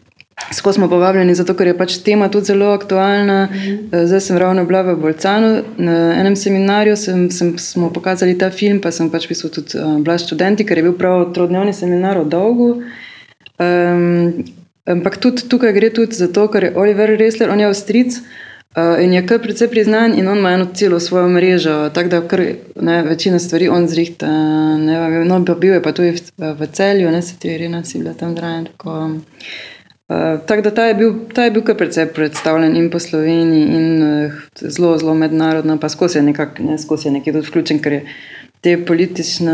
Skozi 0.52 0.76
smo 0.76 0.88
povabljeni, 0.88 1.34
zato 1.34 1.54
ker 1.54 1.68
je 1.70 1.76
pač 1.78 1.96
tema 2.02 2.28
tudi 2.28 2.50
zelo 2.50 2.72
aktualna. 2.74 3.44
Mhm. 3.52 4.06
Zdaj 4.06 4.20
sem 4.20 4.38
ravno 4.38 4.64
bila 4.64 4.82
v 4.82 4.96
Bolcanu 4.96 5.62
na 5.78 5.98
enem 6.18 6.36
seminarju, 6.36 6.96
sem, 6.96 7.28
sem, 7.30 7.58
smo 7.58 7.92
pokazali 7.92 8.38
ta 8.38 8.50
film, 8.50 8.80
pa 8.80 8.90
sem 8.90 9.10
pač 9.10 9.28
pisala 9.30 9.52
tudi 9.54 9.78
uh, 9.78 9.98
bila 10.02 10.18
študenti, 10.18 10.66
ker 10.66 10.78
je 10.78 10.86
bil 10.88 10.96
prav 10.98 11.30
trodnevni 11.34 11.72
seminar 11.72 12.18
o 12.18 12.24
dolgu. 12.24 12.82
Um, 13.60 14.44
ampak 14.88 15.20
tudi 15.22 15.46
tukaj 15.48 15.72
gre 15.76 15.92
tudi 15.94 16.18
zato, 16.18 16.48
ker 16.48 16.70
je 16.70 16.74
Oliver 16.76 17.14
Resler, 17.20 17.50
on 17.50 17.60
je 17.60 17.70
avstric 17.70 18.18
uh, 18.18 18.98
in 18.98 19.12
je 19.12 19.22
kar 19.26 19.38
precej 19.38 19.68
priznan 19.70 20.18
in 20.18 20.28
on 20.28 20.38
ima 20.38 20.56
eno 20.56 20.66
celo 20.74 21.00
svojo 21.00 21.28
mrežo, 21.28 21.90
tako 21.94 22.08
da 22.08 22.20
kar 22.28 22.42
ne, 22.80 23.02
večina 23.02 23.38
stvari 23.38 23.68
on 23.68 23.86
zrihta. 23.88 24.26
Ne, 24.78 25.24
no, 25.24 25.40
bil 25.54 25.74
je 25.74 25.82
pa 25.82 25.92
tudi 25.92 26.16
v, 26.16 26.54
v 26.58 26.72
celju, 26.72 27.10
ne 27.10 27.22
se 27.22 27.38
ti 27.38 27.54
Irina 27.54 27.84
si 27.84 27.98
bila 27.98 28.14
tam 28.14 28.34
zraven. 28.36 28.66
Uh, 30.10 30.40
tako 30.46 30.62
da 30.62 30.70
ta 30.74 30.84
je, 30.84 30.94
bil, 30.94 31.12
ta 31.34 31.44
je 31.44 31.50
bil 31.54 31.62
kar 31.62 31.76
precej 31.78 32.08
predstavljen 32.10 32.76
in 32.76 32.88
po 32.90 32.98
Sloveniji, 32.98 33.66
in 33.78 34.02
uh, 34.02 34.32
zelo, 34.58 34.96
zelo 34.98 35.14
mednarodno, 35.14 35.76
pa 35.78 35.88
skozi 35.88 36.18
je, 36.18 36.22
nekak, 36.22 36.58
ne, 36.58 36.78
skozi 36.78 37.06
je 37.06 37.12
nekaj 37.12 37.32
tudi 37.36 37.46
vključen, 37.46 37.78
ker 37.78 37.92
je 37.92 38.00
te 38.60 38.72
politično 38.86 39.52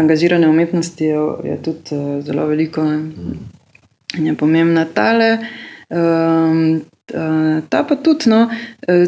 angažirane 0.00 0.48
umetnosti 0.48 1.04
je, 1.04 1.26
je 1.44 1.56
tudi 1.62 1.92
uh, 1.92 2.24
zelo 2.24 2.46
veliko 2.46 2.84
ne, 2.84 3.02
in 4.16 4.26
je 4.26 4.34
pomembna 4.34 4.86
tale. 4.94 5.38
Um, 5.92 6.80
ta 7.68 7.82
pa 7.84 7.96
tudi, 7.96 8.30
no, 8.32 8.46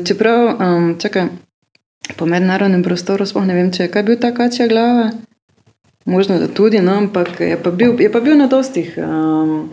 čeprav, 0.04 0.52
um, 0.60 0.90
čakaj, 1.00 1.30
po 2.16 2.26
mednarodnem 2.26 2.84
prostoru, 2.84 3.26
sploh 3.26 3.48
ne 3.48 3.56
vem, 3.56 3.72
če 3.72 3.86
je 3.86 3.94
kaj 3.96 4.04
bil 4.04 4.20
ta 4.20 4.34
kačja 4.36 4.68
glava. 4.68 5.08
Možno, 6.04 6.38
da 6.38 6.48
tudi, 6.48 6.80
no, 6.84 7.00
ampak 7.00 7.40
je 7.40 7.56
pa 7.62 7.70
bil, 7.70 7.96
je 8.00 8.12
pa 8.12 8.20
bil 8.20 8.36
na 8.36 8.46
dostih. 8.52 8.94
Um, 9.00 9.70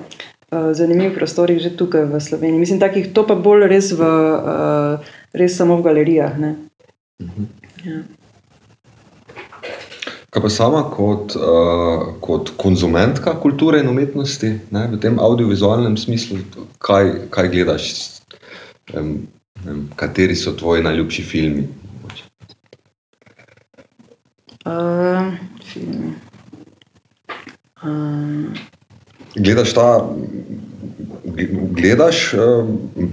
zanimivih 0.51 1.15
prostorih 1.17 1.59
že 1.59 1.73
tukaj 1.77 2.05
v 2.05 2.21
Sloveniji. 2.21 2.59
Mislim, 2.59 2.79
takih, 2.79 3.13
to 3.13 3.25
pa 3.27 3.35
bolj 3.35 3.67
res, 3.67 3.91
v, 3.91 4.01
uh, 4.01 5.01
res 5.33 5.57
samo 5.57 5.77
v 5.77 5.85
galerijah. 5.85 6.37
Mhm. 7.21 7.43
Ja. 7.85 8.03
Kaj 10.35 10.43
pa 10.43 10.49
sama 10.51 10.83
kot, 10.91 11.35
uh, 11.39 12.19
kot 12.19 12.51
konzumentka 12.59 13.39
kulture 13.39 13.79
in 13.79 13.87
umetnosti, 13.87 14.59
ne, 14.67 14.83
v 14.91 14.99
tem 14.99 15.15
audiovizualnem 15.15 15.95
smislu, 15.95 16.43
kaj, 16.83 17.31
kaj 17.31 17.47
gledaš, 17.55 17.85
um, 18.91 19.23
um, 19.63 19.87
kateri 19.95 20.35
so 20.35 20.51
tvoji 20.51 20.83
najljubši 20.83 21.23
filmi? 21.23 21.63
Uh, 24.65 25.31
filmi. 25.63 26.11
Uh, 27.79 28.74
gledaš 29.35 29.73
ta, 29.73 30.09
gledaš 31.71 32.33
uh, 32.33 32.39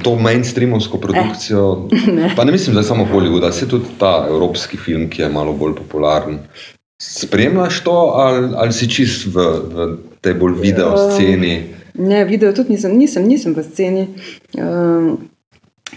to 0.03 0.17
mainstreamovsko 0.17 0.99
produkcijo. 0.99 1.89
Eh, 1.93 2.13
ne. 2.17 2.33
Pa 2.37 2.45
ne 2.45 2.53
mislim, 2.53 2.75
da 2.75 2.81
je 2.81 2.85
samo 2.85 3.09
Hollywood, 3.13 3.41
da 3.41 3.47
je 3.47 3.69
tudi 3.69 3.85
ta 3.99 4.27
evropski 4.29 4.77
film, 4.77 5.11
ki 5.11 5.23
je 5.23 5.29
malo 5.29 5.53
bolj 5.53 5.75
popularen. 5.75 6.39
Spremljaš 7.03 7.85
to 7.85 8.13
ali, 8.15 8.49
ali 8.57 8.73
si 8.73 8.91
čist 8.91 9.27
v, 9.27 9.33
v 9.75 9.97
tej 10.21 10.35
bolj 10.35 10.61
video 10.61 10.95
sceni? 11.11 11.57
Uh, 11.59 12.09
ne, 12.09 12.25
video 12.25 12.53
tudi 12.53 12.73
nisem, 12.73 12.97
nisem, 12.99 13.27
nisem 13.27 13.55
v 13.55 13.65
sceni. 13.73 14.09
Uh, 14.55 15.19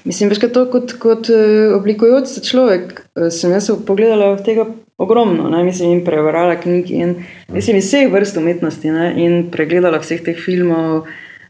mislim, 0.03 0.29
veš, 0.29 0.39
to, 0.53 0.65
kot, 0.71 0.95
kot 0.99 1.29
oblikujoč 1.75 2.27
se 2.27 2.41
človek, 2.41 3.05
sem 3.31 3.53
jaz 3.53 3.69
pogledala 3.85 4.33
v 4.35 4.43
tega 4.43 4.65
ogromno, 4.97 5.49
ne, 5.49 5.63
mislim, 5.63 5.91
in 5.91 6.05
prebrala 6.05 6.55
knjige, 6.55 6.93
in 6.93 7.15
mislim, 7.51 7.77
iz 7.77 7.89
vseh 7.89 8.11
vrst 8.11 8.37
umetnosti, 8.37 8.91
ne, 8.91 9.11
in 9.19 9.49
pregledala 9.51 9.99
vseh 9.99 10.23
teh 10.23 10.39
filmov. 10.39 11.05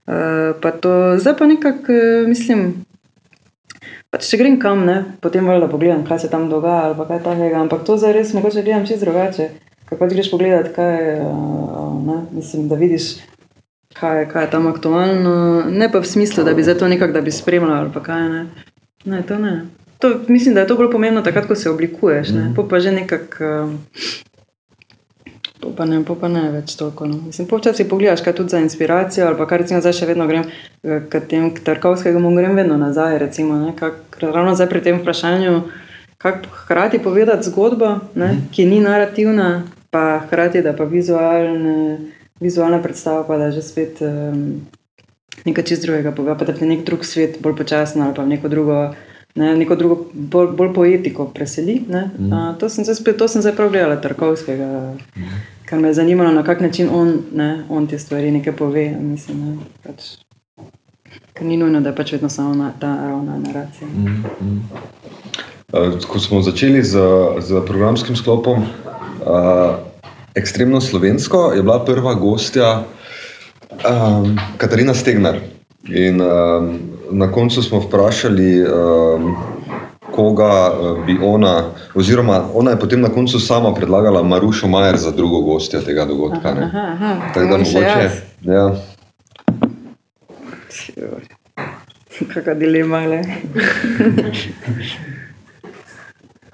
Uh, 0.06 0.54
pa 0.62 0.70
to, 0.72 1.18
zdaj 1.18 1.34
pa 1.38 1.48
nekako, 1.50 1.94
uh, 1.94 2.28
mislim, 2.30 2.66
pač 4.14 4.28
če 4.30 4.38
grem 4.38 4.60
kam, 4.62 4.84
ne, 4.86 5.00
potem 5.22 5.46
valjda 5.50 5.70
pogledam, 5.70 6.04
kaj 6.06 6.26
se 6.26 6.30
tam 6.30 6.46
dogaja 6.50 6.92
ali 6.92 7.08
kaj 7.08 7.24
takega, 7.26 7.62
ampak 7.62 7.86
to 7.88 7.98
zdaj 7.98 8.14
res 8.14 8.34
mogoče 8.38 8.62
gledam 8.66 8.86
čisto 8.86 9.06
drugače. 9.06 9.50
Kaj 9.86 9.98
pač 10.02 10.14
greš 10.18 10.30
pogledat, 10.34 10.72
kaj, 10.78 11.00
uh, 11.22 11.90
ne, 12.06 12.20
mislim, 12.34 12.68
da 12.70 12.78
vidiš, 12.78 13.16
kaj, 13.98 14.28
kaj 14.30 14.46
je 14.46 14.52
tam 14.54 14.70
aktualno, 14.70 15.66
ne 15.70 15.90
pa 15.90 16.02
v 16.02 16.10
smislu, 16.10 16.46
da 16.46 16.54
bi 16.54 16.66
zdaj 16.66 16.80
to 16.82 16.90
nekako, 16.90 17.18
da 17.18 17.34
spremljal 17.34 17.78
ali 17.84 17.94
pa 17.94 18.02
kaj, 18.06 18.30
ne. 18.30 18.46
Ne, 19.06 19.22
to 19.26 19.38
ne. 19.42 19.58
To, 20.00 20.20
mislim, 20.28 20.56
da 20.56 20.62
je 20.62 20.68
to 20.68 20.76
bolj 20.76 20.92
pomembno 20.92 21.22
takrat, 21.22 21.48
ko 21.48 21.56
se 21.56 21.70
oblikuješ. 21.70 22.30
Mm. 22.30 22.54
Po 22.56 22.68
pa 22.68 22.80
že 22.80 22.92
nekako. 22.92 23.70
Pa 25.78 25.86
ne, 25.86 26.04
pa 26.06 26.28
ne 26.28 26.44
več 26.52 26.76
toliko. 26.78 27.08
No. 27.10 27.18
Mislim, 27.26 27.48
počasi 27.48 27.84
si 27.84 27.90
pogledaš, 27.90 28.22
kaj 28.22 28.36
tudi 28.36 28.54
za 28.54 28.60
inspiracijo, 28.60 29.28
ali 29.28 29.38
pa 29.38 29.48
kar 29.48 29.64
recimo 29.64 29.82
zdaj 29.82 29.96
še 29.98 30.06
vedno 30.06 30.28
grem 30.28 30.46
k 30.84 31.22
tem 31.30 31.50
Tarkovskemu, 31.56 32.20
mu 32.22 32.36
grem 32.36 32.56
vedno 32.56 32.78
nazaj, 32.78 33.18
recimo, 33.20 33.58
ne, 33.58 33.74
kak, 33.76 34.20
ravno 34.22 34.54
zdaj 34.56 34.70
pri 34.70 34.84
tem 34.86 35.00
vprašanju, 35.00 35.56
kako 36.22 36.52
hkrati 36.62 37.02
povedati 37.02 37.50
zgodbo, 37.50 37.96
ne, 38.16 38.34
mm. 38.34 38.46
ki 38.54 38.68
ni 38.70 38.80
narativna, 38.84 39.66
pa 39.90 40.22
hkrati 40.28 40.62
da 40.62 40.76
pa 40.78 40.86
vizualne, 40.86 41.98
vizualna 42.40 42.82
predstava, 42.84 43.24
pa 43.28 43.40
da 43.42 43.50
že 43.52 43.66
spet 43.66 44.04
um, 44.06 44.62
nekaj 45.46 45.64
čist 45.64 45.84
drugega 45.84 46.12
pa 46.12 46.46
da 46.46 46.54
ti 46.54 46.66
nek 46.66 46.86
drug 46.86 47.06
svet 47.06 47.42
bolj 47.42 47.56
počasno 47.58 48.06
ali 48.06 48.16
pa 48.16 48.26
neko 48.26 48.48
drugo 48.48 48.94
ne, 49.36 49.58
neko 49.58 49.76
drugo, 49.76 50.06
bolj, 50.14 50.48
bolj 50.56 50.74
poetiko 50.74 51.26
preseli. 51.26 51.82
Mm. 51.90 52.34
A, 52.34 52.56
to, 52.60 52.70
sem 52.70 52.86
spet, 52.86 53.18
to 53.18 53.28
sem 53.28 53.44
zdaj 53.44 53.56
prav 53.56 53.70
gledala, 53.70 53.98
Tarkovskega, 54.02 54.68
mm. 55.16 55.42
kar 55.66 55.80
me 55.80 55.92
je 55.92 56.00
zanimalo, 56.00 56.32
na 56.32 56.44
kak 56.44 56.62
način 56.62 56.90
on, 56.92 57.18
ne, 57.34 57.66
on 57.70 57.88
te 57.88 58.00
stvari 58.00 58.32
nekaj 58.32 58.56
pove. 58.56 58.88
Mislim, 59.02 59.42
ne, 59.46 59.58
pač, 59.84 60.16
ker 61.34 61.48
ni 61.48 61.58
nujno, 61.58 61.82
da 61.82 61.92
je 61.92 61.96
pač 61.96 62.16
vedno 62.16 62.30
samo 62.30 62.56
na, 62.56 62.72
ta 62.80 62.96
ravna 62.96 63.40
naracija. 63.44 63.88
Mm. 63.88 64.24
Mm. 64.42 64.62
Uh, 65.74 66.00
ko 66.08 66.20
smo 66.20 66.42
začeli 66.42 66.84
z, 66.84 67.02
z 67.44 67.66
programskim 67.68 68.16
sklopom, 68.16 68.64
uh, 68.64 69.76
ekstremno 70.36 70.82
slovensko, 70.82 71.52
je 71.56 71.64
bila 71.64 71.82
prva 71.86 72.14
gostja 72.14 72.86
um, 73.84 74.38
Katarina 74.58 74.94
Stegnar. 74.94 75.40
In, 75.86 76.22
um, 76.22 76.95
na 77.12 77.32
koncu 77.32 77.64
smo 77.64 77.80
vprašali, 77.80 78.64
um, 78.64 79.36
koga 80.12 80.72
uh, 80.72 81.06
bi 81.06 81.18
ona, 81.24 81.64
oziroma 81.96 82.44
ona 82.54 82.72
je 82.72 82.80
potem 82.80 83.02
na 83.02 83.10
koncu 83.10 83.40
sama 83.40 83.74
predlagala 83.74 84.24
Marušo 84.24 84.68
Majer 84.68 84.98
za 84.98 85.12
drugo 85.12 85.42
gostja 85.42 85.82
tega 85.82 86.06
dogodka. 86.06 86.50
Aha, 86.50 86.88
aha. 86.94 87.16
Tako 87.34 87.46
da 87.46 87.58
mogoče. 87.58 88.10
Ja. 88.42 88.76
Kakšna 92.34 92.54
dilema 92.54 93.00
je. 93.00 93.24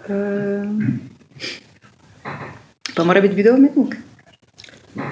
Ehm, 0.10 0.80
pa 2.96 3.04
mora 3.04 3.22
biti 3.22 3.36
video 3.36 3.54
umetnik? 3.54 3.96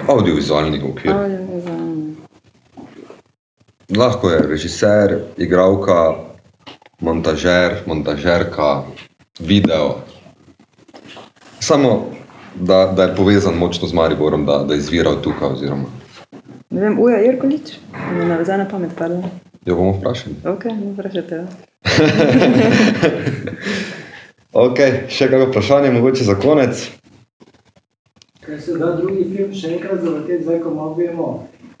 Audiovizualni 0.08 0.82
okvir. 0.82 1.12
Audiovizualni. 1.12 2.16
Lahko 3.96 4.30
je 4.30 4.38
režiser, 4.38 5.18
igralka, 5.36 6.14
montažer, 7.00 7.72
montažerka, 7.86 8.82
video. 9.40 9.94
Samo 11.60 12.06
da, 12.54 12.92
da 12.96 13.02
je 13.02 13.16
povezan 13.16 13.54
močno 13.54 13.88
z 13.88 13.92
Mariborom, 13.92 14.46
da, 14.46 14.58
da 14.58 14.74
je 14.74 14.78
izviral 14.78 15.22
tukaj. 15.22 15.48
Oziroma. 15.48 15.84
Ne 16.70 16.80
vem, 16.80 16.98
uja, 16.98 17.16
Jerkolič, 17.16 17.62
mi 18.12 18.20
je 18.20 18.26
navezana 18.26 18.68
pamet, 18.70 18.90
pardon. 18.98 19.24
Jo 19.66 19.74
bomo 19.74 19.92
vprašali. 19.92 20.34
Ok, 20.46 20.64
ne 20.64 20.92
vprašajte. 20.92 21.34
Ja. 21.34 21.46
Ok, 24.50 24.80
še 25.06 25.28
kakšno 25.30 25.52
vprašanje, 25.52 25.92
mogoče 25.94 26.24
za 26.26 26.34
konec? 26.34 26.80
Kaj 28.42 28.56
se 28.58 28.72
da 28.80 28.96
drugi 28.98 29.28
film 29.30 29.52
še 29.54 29.76
enkrat 29.76 30.00
zavrteti, 30.02 30.42
zdaj 30.42 30.58
ko 30.64 30.72
malo 30.74 30.96
vemo? 30.98 31.26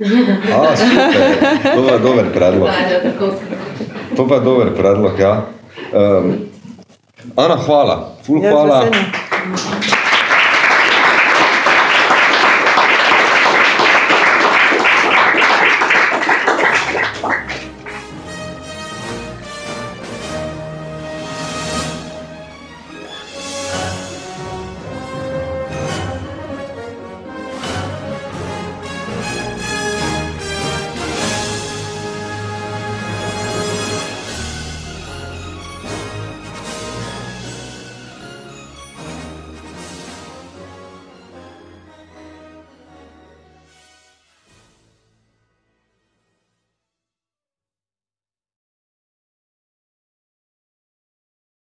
A, 0.00 0.76
super, 0.76 1.74
to 1.74 1.92
je 1.92 1.98
dober 1.98 2.32
predlog. 2.32 2.68
To 4.16 4.28
pa 4.28 4.34
je 4.34 4.40
dober 4.40 4.74
predlog, 4.74 5.18
ja. 5.18 5.42
Um, 5.92 6.34
Ana, 7.36 7.56
hvala, 7.56 8.16
ful 8.24 8.42
Ja, 8.42 8.50
hvala. 8.50 8.84